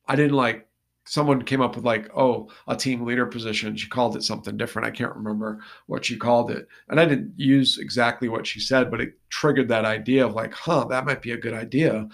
[0.08, 0.70] I didn't like
[1.10, 3.76] someone came up with like, oh, a team leader position.
[3.76, 4.88] She called it something different.
[4.88, 6.68] I can't remember what she called it.
[6.88, 10.54] And I didn't use exactly what she said, but it triggered that idea of like,
[10.54, 12.08] huh, that might be a good idea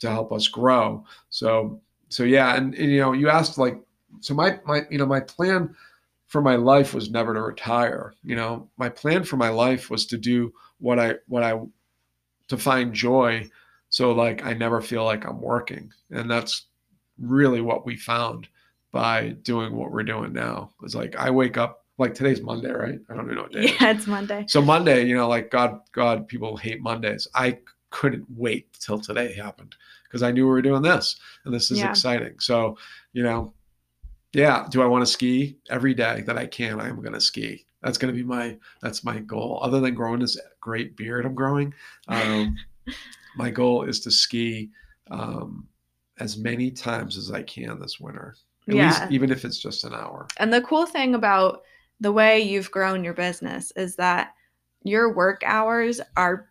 [0.00, 1.02] to help us grow.
[1.30, 2.54] So, so yeah.
[2.54, 3.80] And, and you know, you asked like,
[4.20, 5.74] so my, my, you know, my plan
[6.32, 8.14] for my life was never to retire.
[8.24, 11.60] You know, my plan for my life was to do what I, what I,
[12.48, 13.48] to find joy.
[13.90, 15.92] So like, I never feel like I'm working.
[16.10, 16.66] And that's,
[17.18, 18.48] really what we found
[18.90, 20.72] by doing what we're doing now.
[20.82, 22.98] It's like I wake up like today's Monday, right?
[23.08, 23.74] I don't even know what day.
[23.80, 24.44] Yeah, it's Monday.
[24.48, 27.28] So Monday, you know, like God, God, people hate Mondays.
[27.34, 27.58] I
[27.90, 31.78] couldn't wait till today happened because I knew we were doing this, and this is
[31.78, 31.90] yeah.
[31.90, 32.38] exciting.
[32.38, 32.76] So,
[33.12, 33.54] you know,
[34.32, 34.66] yeah.
[34.70, 36.80] Do I want to ski every day that I can?
[36.80, 37.66] I am going to ski.
[37.82, 39.58] That's going to be my that's my goal.
[39.62, 41.74] Other than growing this great beard I'm growing,
[42.08, 42.56] um,
[43.36, 44.70] my goal is to ski
[45.10, 45.66] um,
[46.18, 48.36] as many times as I can this winter.
[48.68, 48.86] At yeah.
[48.86, 50.28] least even if it's just an hour.
[50.38, 51.62] And the cool thing about
[52.00, 54.34] the way you've grown your business is that
[54.84, 56.48] your work hours are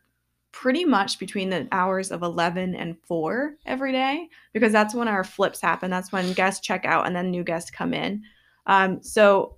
[0.51, 5.23] pretty much between the hours of 11 and 4 every day because that's when our
[5.23, 5.89] flips happen.
[5.89, 8.23] That's when guests check out and then new guests come in.
[8.65, 9.57] Um, so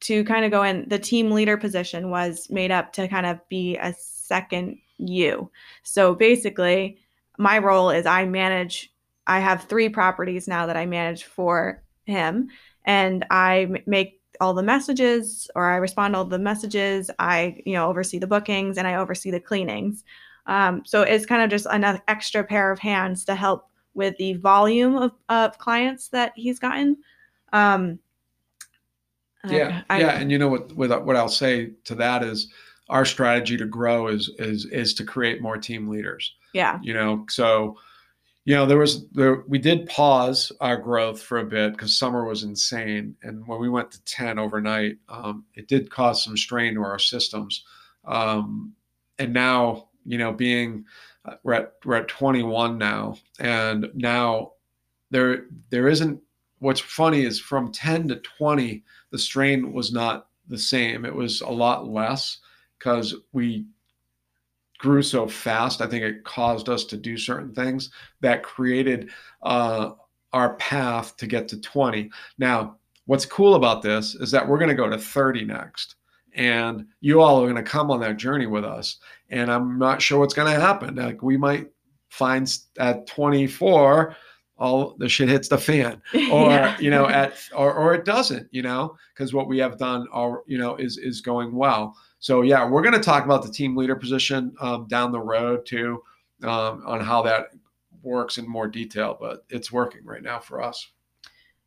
[0.00, 3.40] to kind of go in, the team leader position was made up to kind of
[3.48, 5.50] be a second you.
[5.82, 6.98] So basically,
[7.38, 8.92] my role is I manage
[9.26, 12.48] I have three properties now that I manage for him,
[12.84, 17.10] and I make all the messages or I respond all the messages.
[17.18, 20.04] I, you know, oversee the bookings and I oversee the cleanings.
[20.46, 24.34] Um, so it's kind of just an extra pair of hands to help with the
[24.34, 26.96] volume of, of clients that he's gotten.
[27.52, 27.98] Um,
[29.46, 30.72] yeah, I, yeah, and you know what?
[30.72, 32.48] What, what I'll say to that is,
[32.88, 36.34] our strategy to grow is is is to create more team leaders.
[36.54, 37.76] Yeah, you know, so
[38.44, 42.24] you know there was there we did pause our growth for a bit because summer
[42.24, 46.74] was insane and when we went to 10 overnight um, it did cause some strain
[46.74, 47.64] to our systems
[48.04, 48.72] um,
[49.18, 50.84] and now you know being
[51.24, 54.52] uh, we're at we're at 21 now and now
[55.10, 56.20] there there isn't
[56.58, 61.40] what's funny is from 10 to 20 the strain was not the same it was
[61.40, 62.38] a lot less
[62.78, 63.66] because we
[64.84, 67.90] grew so fast, I think it caused us to do certain things
[68.20, 69.10] that created
[69.42, 69.92] uh,
[70.34, 72.10] our path to get to 20.
[72.36, 72.76] Now,
[73.06, 75.96] what's cool about this is that we're going to go to 30 next.
[76.34, 78.98] And you all are going to come on that journey with us.
[79.30, 80.96] And I'm not sure what's going to happen.
[80.96, 81.70] Like we might
[82.08, 84.16] find at 24,
[84.56, 86.78] all the shit hits the fan or yeah.
[86.78, 90.44] you know at or, or it doesn't you know because what we have done are
[90.46, 93.76] you know is is going well so yeah, we're going to talk about the team
[93.76, 96.02] leader position um, down the road too,
[96.42, 97.48] um, on how that
[98.02, 99.18] works in more detail.
[99.20, 100.90] But it's working right now for us.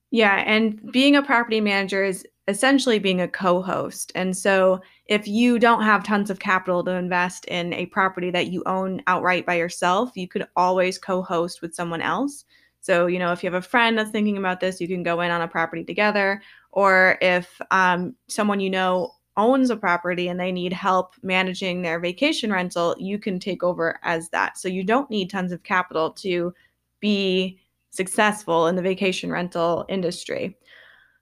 [0.10, 4.12] Yeah, and being a property manager is essentially being a co-host.
[4.16, 8.48] And so if you don't have tons of capital to invest in a property that
[8.48, 12.46] you own outright by yourself, you could always co-host with someone else.
[12.80, 15.20] So, you know, if you have a friend that's thinking about this, you can go
[15.22, 16.42] in on a property together.
[16.72, 22.00] Or if um, someone you know owns a property and they need help managing their
[22.00, 24.58] vacation rental, you can take over as that.
[24.58, 26.54] So you don't need tons of capital to
[27.00, 27.60] be
[27.92, 30.58] successful in the vacation rental industry.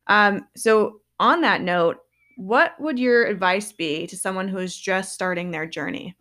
[0.07, 1.97] Um, so, on that note,
[2.37, 6.15] what would your advice be to someone who is just starting their journey?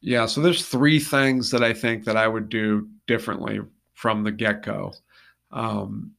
[0.00, 3.60] Yeah, so there's three things that I think that I would do differently
[3.94, 4.92] from the get go.
[5.50, 6.12] Um,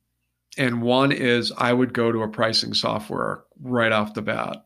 [0.57, 4.63] and one is I would go to a pricing software right off the bat.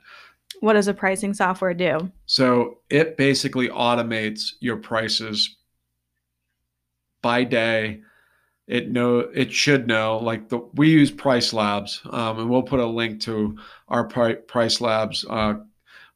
[0.62, 2.12] What does a pricing software do?
[2.26, 5.58] So it basically automates your prices
[7.22, 8.02] by day.
[8.70, 12.80] It know it should know like the we use Price Labs, um, and we'll put
[12.80, 13.58] a link to
[13.88, 15.56] our Price Labs uh,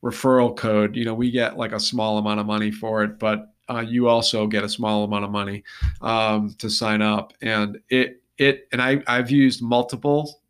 [0.03, 0.95] referral code.
[0.95, 4.07] You know, we get like a small amount of money for it, but uh, you
[4.07, 5.63] also get a small amount of money
[6.01, 10.41] um, to sign up, and it it and I I've used multiple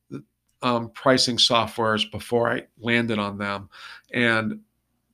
[0.61, 3.69] um, pricing softwares before I landed on them,
[4.13, 4.59] and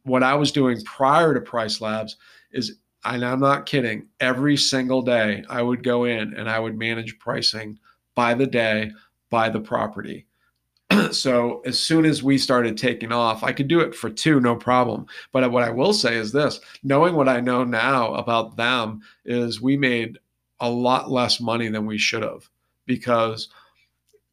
[0.04, 2.18] what I was doing prior to Price Labs
[2.52, 6.78] is, and I'm not kidding, every single day I would go in and I would
[6.78, 7.80] manage pricing
[8.16, 8.92] by the day,
[9.30, 10.26] by the property.
[11.12, 14.56] so as soon as we started taking off, I could do it for two, no
[14.56, 15.06] problem.
[15.32, 19.62] But what I will say is this knowing what I know now about them is
[19.62, 20.18] we made
[20.60, 22.50] a lot less money than we should have
[22.86, 23.50] because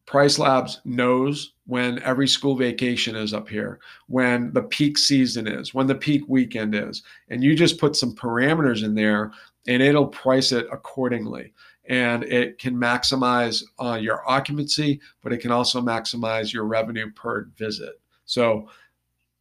[0.07, 5.75] Price Labs knows when every school vacation is up here, when the peak season is,
[5.75, 7.03] when the peak weekend is.
[7.29, 9.33] And you just put some parameters in there
[9.67, 11.53] and it'll price it accordingly.
[11.89, 17.49] And it can maximize uh, your occupancy, but it can also maximize your revenue per
[17.57, 18.01] visit.
[18.27, 18.69] So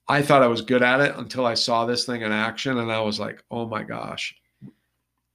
[0.07, 2.91] I thought I was good at it until I saw this thing in action and
[2.91, 4.35] I was like, oh my gosh,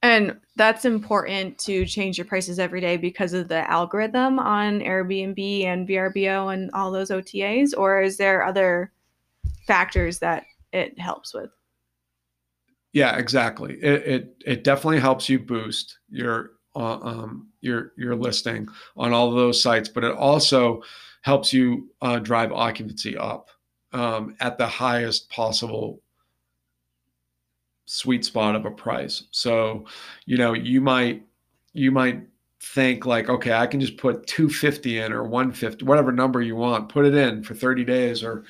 [0.03, 5.65] and that's important to change your prices every day because of the algorithm on Airbnb
[5.65, 8.91] and VRBO and all those OTAs, or is there other
[9.67, 11.49] factors that it helps with?
[12.93, 13.75] Yeah, exactly.
[13.75, 19.29] It it, it definitely helps you boost your uh, um, your your listing on all
[19.29, 20.81] of those sites, but it also
[21.21, 23.49] helps you uh, drive occupancy up
[23.93, 26.01] um, at the highest possible
[27.91, 29.23] sweet spot of a price.
[29.31, 29.85] So,
[30.25, 31.23] you know, you might
[31.73, 32.21] you might
[32.61, 36.89] think like, okay, I can just put 250 in or 150, whatever number you want,
[36.89, 38.45] put it in for 30 days or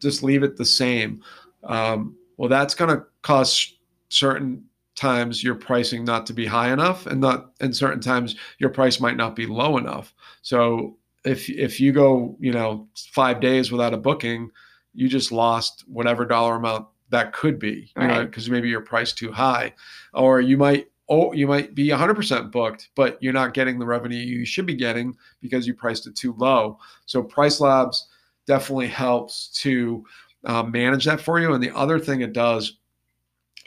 [0.00, 1.22] just leave it the same.
[1.64, 3.74] Um, well, that's going to cause
[4.08, 4.64] certain
[4.94, 9.00] times your pricing not to be high enough and not and certain times your price
[9.00, 10.14] might not be low enough.
[10.42, 14.50] So if if you go, you know, 5 days without a booking,
[14.94, 18.08] you just lost whatever dollar amount that could be, you right.
[18.08, 19.72] know, because maybe your price too high,
[20.14, 24.18] or you might oh you might be 100% booked, but you're not getting the revenue
[24.18, 26.78] you should be getting because you priced it too low.
[27.06, 28.08] So Price Labs
[28.46, 30.04] definitely helps to
[30.44, 31.52] uh, manage that for you.
[31.52, 32.78] And the other thing it does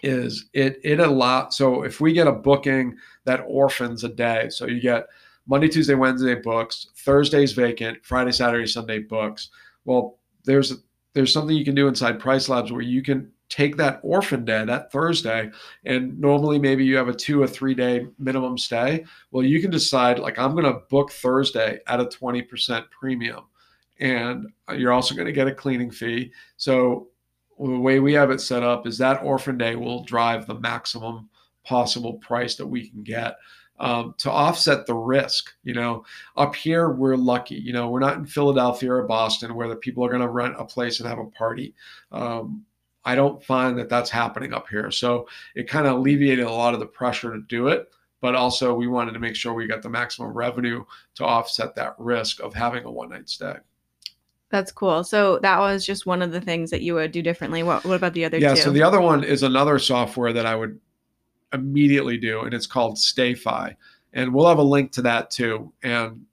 [0.03, 4.65] is it it allows so if we get a booking that orphans a day, so
[4.65, 5.07] you get
[5.47, 9.49] Monday, Tuesday, Wednesday books, Thursdays vacant, Friday, Saturday, Sunday books.
[9.85, 10.73] Well, there's
[11.13, 14.63] there's something you can do inside Price Labs where you can take that orphan day,
[14.63, 15.51] that Thursday,
[15.85, 19.03] and normally maybe you have a two or three day minimum stay.
[19.31, 23.43] Well, you can decide, like, I'm going to book Thursday at a 20% premium.
[23.99, 26.31] And you're also going to get a cleaning fee.
[26.57, 27.09] So,
[27.59, 31.29] the way we have it set up is that orphan day will drive the maximum
[31.63, 33.35] possible price that we can get
[33.81, 35.53] um, to offset the risk.
[35.63, 36.05] You know,
[36.37, 37.55] up here we're lucky.
[37.55, 40.55] You know, we're not in Philadelphia or Boston where the people are going to rent
[40.57, 41.73] a place and have a party.
[42.11, 42.63] Um,
[43.03, 44.91] I don't find that that's happening up here.
[44.91, 47.89] So it kind of alleviated a lot of the pressure to do it.
[48.21, 51.95] But also, we wanted to make sure we got the maximum revenue to offset that
[51.97, 53.55] risk of having a one night stay.
[54.51, 55.03] That's cool.
[55.03, 57.63] So that was just one of the things that you would do differently.
[57.63, 58.61] What, what about the other yeah, two?
[58.61, 60.79] so the other one is another software that I would
[61.53, 63.75] immediately do, and it's called StayFi.
[64.13, 65.71] And we'll have a link to that too.
[65.83, 66.25] And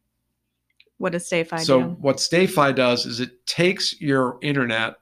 [0.98, 1.84] what does StayFi so do?
[1.86, 4.96] So what StayFi does is it takes your internet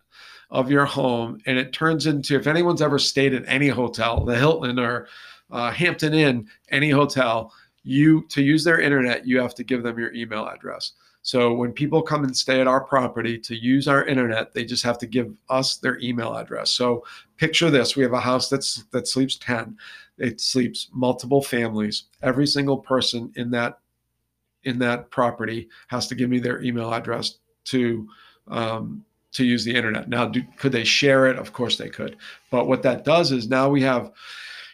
[0.50, 4.36] of your home and it turns into if anyone's ever stayed at any hotel, the
[4.36, 5.08] Hilton or
[5.50, 7.52] uh, Hampton Inn, any hotel,
[7.82, 10.92] you to use their internet, you have to give them your email address.
[11.22, 14.84] So when people come and stay at our property to use our internet, they just
[14.84, 16.70] have to give us their email address.
[16.70, 17.04] So
[17.36, 19.76] picture this: we have a house that's that sleeps ten
[20.18, 22.04] it sleeps multiple families.
[22.22, 23.78] Every single person in that
[24.64, 28.08] in that property has to give me their email address to
[28.48, 30.08] um, to use the internet.
[30.08, 31.38] Now, do, could they share it?
[31.38, 32.16] Of course they could.
[32.50, 34.12] But what that does is now we have,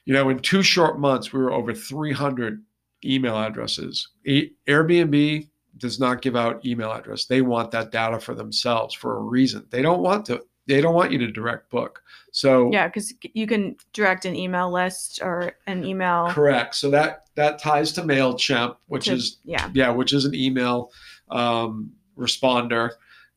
[0.05, 2.63] You know, in two short months, we were over 300
[3.05, 4.09] email addresses.
[4.27, 7.25] Airbnb does not give out email address.
[7.25, 9.67] They want that data for themselves for a reason.
[9.71, 12.03] They don't want to they don't want you to direct book.
[12.31, 16.29] So yeah, because you can direct an email list or an email.
[16.31, 16.75] Correct.
[16.75, 20.93] So that that ties to Mailchimp, which to, is yeah yeah, which is an email
[21.31, 22.91] um, responder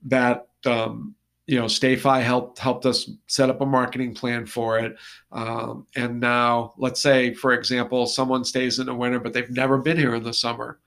[0.03, 1.15] that um,
[1.47, 4.95] you know StayFi helped helped us set up a marketing plan for it.
[5.31, 9.77] Um, and now, let's say, for example, someone stays in the winter, but they've never
[9.77, 10.79] been here in the summer.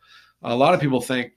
[0.43, 1.32] A lot of people think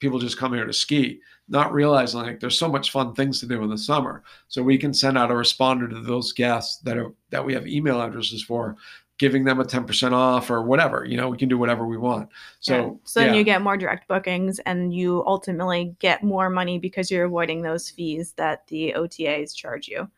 [0.00, 1.20] people just come here to ski,
[1.50, 4.22] not realizing like there's so much fun things to do in the summer.
[4.48, 7.66] So we can send out a responder to those guests that are that we have
[7.66, 8.76] email addresses for,
[9.18, 11.04] giving them a 10% off or whatever.
[11.04, 12.30] You know, we can do whatever we want.
[12.60, 12.90] So yeah.
[13.04, 13.38] so then yeah.
[13.38, 17.90] you get more direct bookings and you ultimately get more money because you're avoiding those
[17.90, 20.08] fees that the OTAs charge you.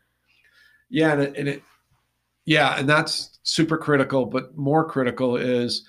[0.89, 1.63] Yeah, and it, and it
[2.45, 5.83] yeah, and that's super critical, but more critical is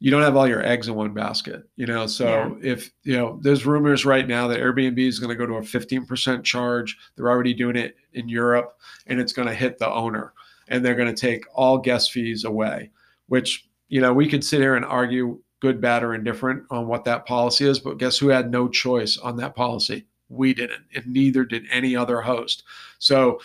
[0.00, 2.06] you don't have all your eggs in one basket, you know.
[2.06, 2.72] So yeah.
[2.72, 5.60] if you know, there's rumors right now that Airbnb is going to go to a
[5.60, 6.98] 15% charge.
[7.14, 10.32] They're already doing it in Europe, and it's going to hit the owner,
[10.68, 12.90] and they're going to take all guest fees away.
[13.28, 17.04] Which you know, we could sit here and argue good, bad, or indifferent on what
[17.04, 20.06] that policy is, but guess who had no choice on that policy?
[20.30, 22.62] We didn't, and neither did any other host.
[22.98, 23.40] So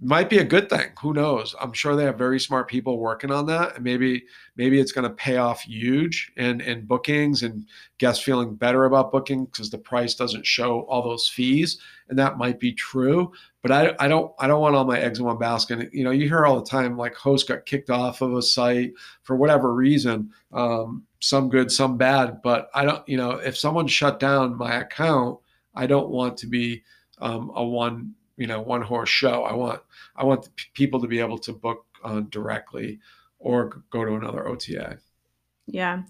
[0.00, 0.90] might be a good thing.
[1.00, 1.54] Who knows?
[1.58, 4.24] I'm sure they have very smart people working on that, and maybe
[4.56, 7.66] maybe it's going to pay off huge in in bookings and
[7.98, 11.78] guests feeling better about booking because the price doesn't show all those fees,
[12.08, 13.32] and that might be true.
[13.62, 15.88] But I I don't I don't want all my eggs in one basket.
[15.94, 18.92] You know, you hear all the time like hosts got kicked off of a site
[19.22, 22.42] for whatever reason, um, some good, some bad.
[22.42, 25.38] But I don't you know if someone shut down my account,
[25.74, 26.82] I don't want to be
[27.18, 29.44] um, a one you know one horse show.
[29.44, 29.80] I want
[30.14, 33.00] I want people to be able to book uh, directly
[33.38, 34.98] or go to another OTA.
[35.66, 36.02] Yeah.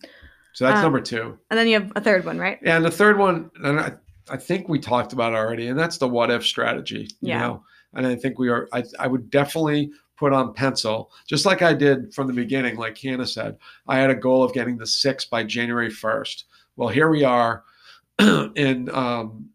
[0.52, 1.38] So that's um, number two.
[1.50, 2.58] And then you have a third one, right?
[2.62, 3.92] Yeah, and the third one, and I,
[4.30, 7.08] I think we talked about already, and that's the what if strategy.
[7.20, 7.34] Yeah.
[7.34, 7.64] You know?
[7.94, 8.68] And I think we are.
[8.72, 12.76] I I would definitely put on pencil, just like I did from the beginning.
[12.76, 16.44] Like Hannah said, I had a goal of getting the six by January first.
[16.76, 17.64] Well, here we are
[18.18, 19.50] in um,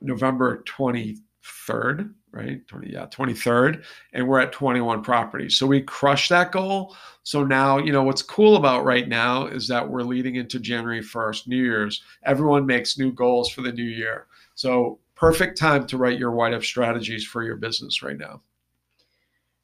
[0.00, 1.18] November twenty
[1.48, 2.66] third, right?
[2.66, 5.56] 20, yeah, 23rd, and we're at 21 properties.
[5.56, 6.96] So we crushed that goal.
[7.22, 11.02] So now, you know, what's cool about right now is that we're leading into January
[11.02, 12.02] 1st, New Year's.
[12.24, 14.26] Everyone makes new goals for the new year.
[14.54, 18.40] So perfect time to write your white up strategies for your business right now.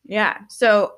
[0.05, 0.39] Yeah.
[0.49, 0.95] So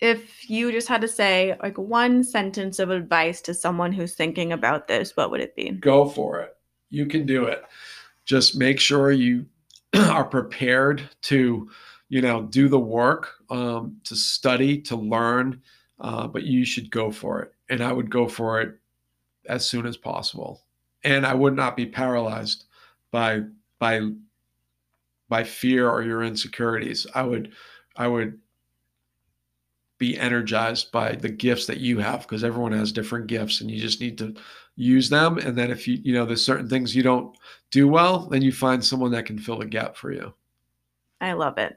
[0.00, 4.52] if you just had to say like one sentence of advice to someone who's thinking
[4.52, 5.70] about this, what would it be?
[5.70, 6.56] Go for it.
[6.90, 7.64] You can do it.
[8.24, 9.46] Just make sure you
[9.94, 11.70] are prepared to,
[12.08, 15.62] you know, do the work, um, to study, to learn,
[16.00, 17.52] uh, but you should go for it.
[17.70, 18.78] And I would go for it
[19.46, 20.62] as soon as possible.
[21.04, 22.64] And I would not be paralyzed
[23.10, 23.42] by
[23.78, 24.00] by
[25.28, 27.06] by fear or your insecurities.
[27.14, 27.52] I would
[27.96, 28.38] I would
[29.98, 33.80] be energized by the gifts that you have because everyone has different gifts and you
[33.80, 34.34] just need to
[34.76, 35.38] use them.
[35.38, 37.36] And then if you you know there's certain things you don't
[37.70, 40.32] do well then you find someone that can fill the gap for you.
[41.20, 41.76] I love it.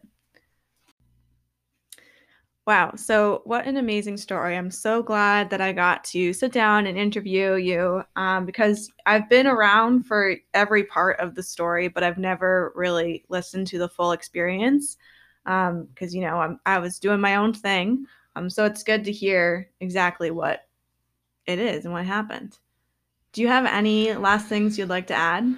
[2.67, 2.93] Wow.
[2.95, 4.55] So what an amazing story.
[4.55, 9.27] I'm so glad that i got to sit down and interview you um, because i've
[9.29, 13.89] been around for every part of the story but i've never really listened to the
[13.89, 14.97] full experience
[15.43, 19.03] because um, you know I'm, i was doing my own thing um, so it's good
[19.05, 20.67] to hear exactly what
[21.45, 22.57] it is and what happened
[23.33, 25.55] do you have any last things you'd like to add?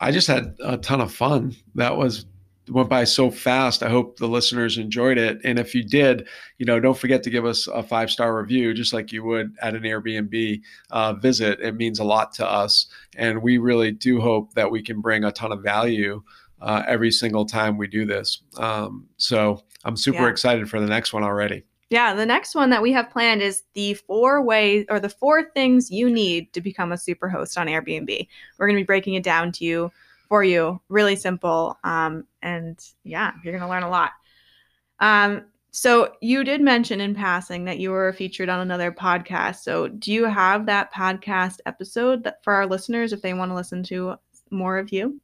[0.00, 1.56] I just had a ton of fun.
[1.74, 2.26] That was
[2.68, 3.82] went by so fast.
[3.82, 5.40] I hope the listeners enjoyed it.
[5.42, 8.74] And if you did, you know, don't forget to give us a five star review,
[8.74, 11.58] just like you would at an Airbnb uh, visit.
[11.60, 12.86] It means a lot to us,
[13.16, 16.22] and we really do hope that we can bring a ton of value
[16.60, 18.42] uh, every single time we do this.
[18.56, 20.28] Um, so I'm super yeah.
[20.28, 21.64] excited for the next one already.
[21.90, 25.50] Yeah, the next one that we have planned is the four ways or the four
[25.50, 28.28] things you need to become a super host on Airbnb.
[28.58, 29.90] We're going to be breaking it down to you
[30.28, 31.76] for you, really simple.
[31.82, 34.12] Um, and yeah, you're going to learn a lot.
[35.00, 39.56] Um, so you did mention in passing that you were featured on another podcast.
[39.56, 43.56] So do you have that podcast episode that for our listeners if they want to
[43.56, 44.14] listen to
[44.50, 45.20] more of you?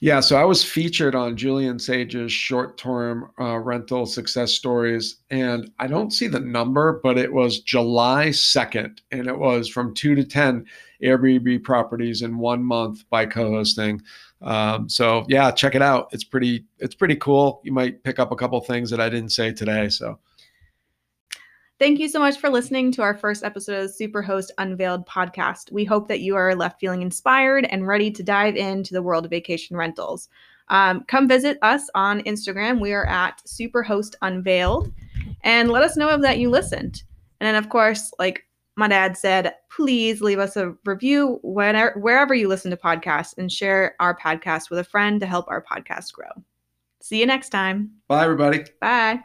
[0.00, 5.16] Yeah, so I was featured on Julian Sage's short term uh, rental success stories.
[5.30, 8.98] And I don't see the number, but it was July 2nd.
[9.12, 10.66] And it was from two to 10
[11.02, 14.02] Airbnb properties in one month by co hosting.
[14.42, 16.08] Um, so yeah, check it out.
[16.12, 17.62] It's pretty, it's pretty cool.
[17.64, 19.88] You might pick up a couple things that I didn't say today.
[19.88, 20.18] So
[21.84, 25.70] Thank you so much for listening to our first episode of the Superhost Unveiled podcast.
[25.70, 29.26] We hope that you are left feeling inspired and ready to dive into the world
[29.26, 30.30] of vacation rentals.
[30.68, 32.80] Um, come visit us on Instagram.
[32.80, 34.94] We are at Superhost Unveiled
[35.42, 37.02] and let us know that you listened.
[37.40, 42.34] And then, of course, like my dad said, please leave us a review whenever, wherever
[42.34, 46.14] you listen to podcasts and share our podcast with a friend to help our podcast
[46.14, 46.30] grow.
[47.02, 47.90] See you next time.
[48.08, 48.64] Bye, everybody.
[48.80, 49.22] Bye.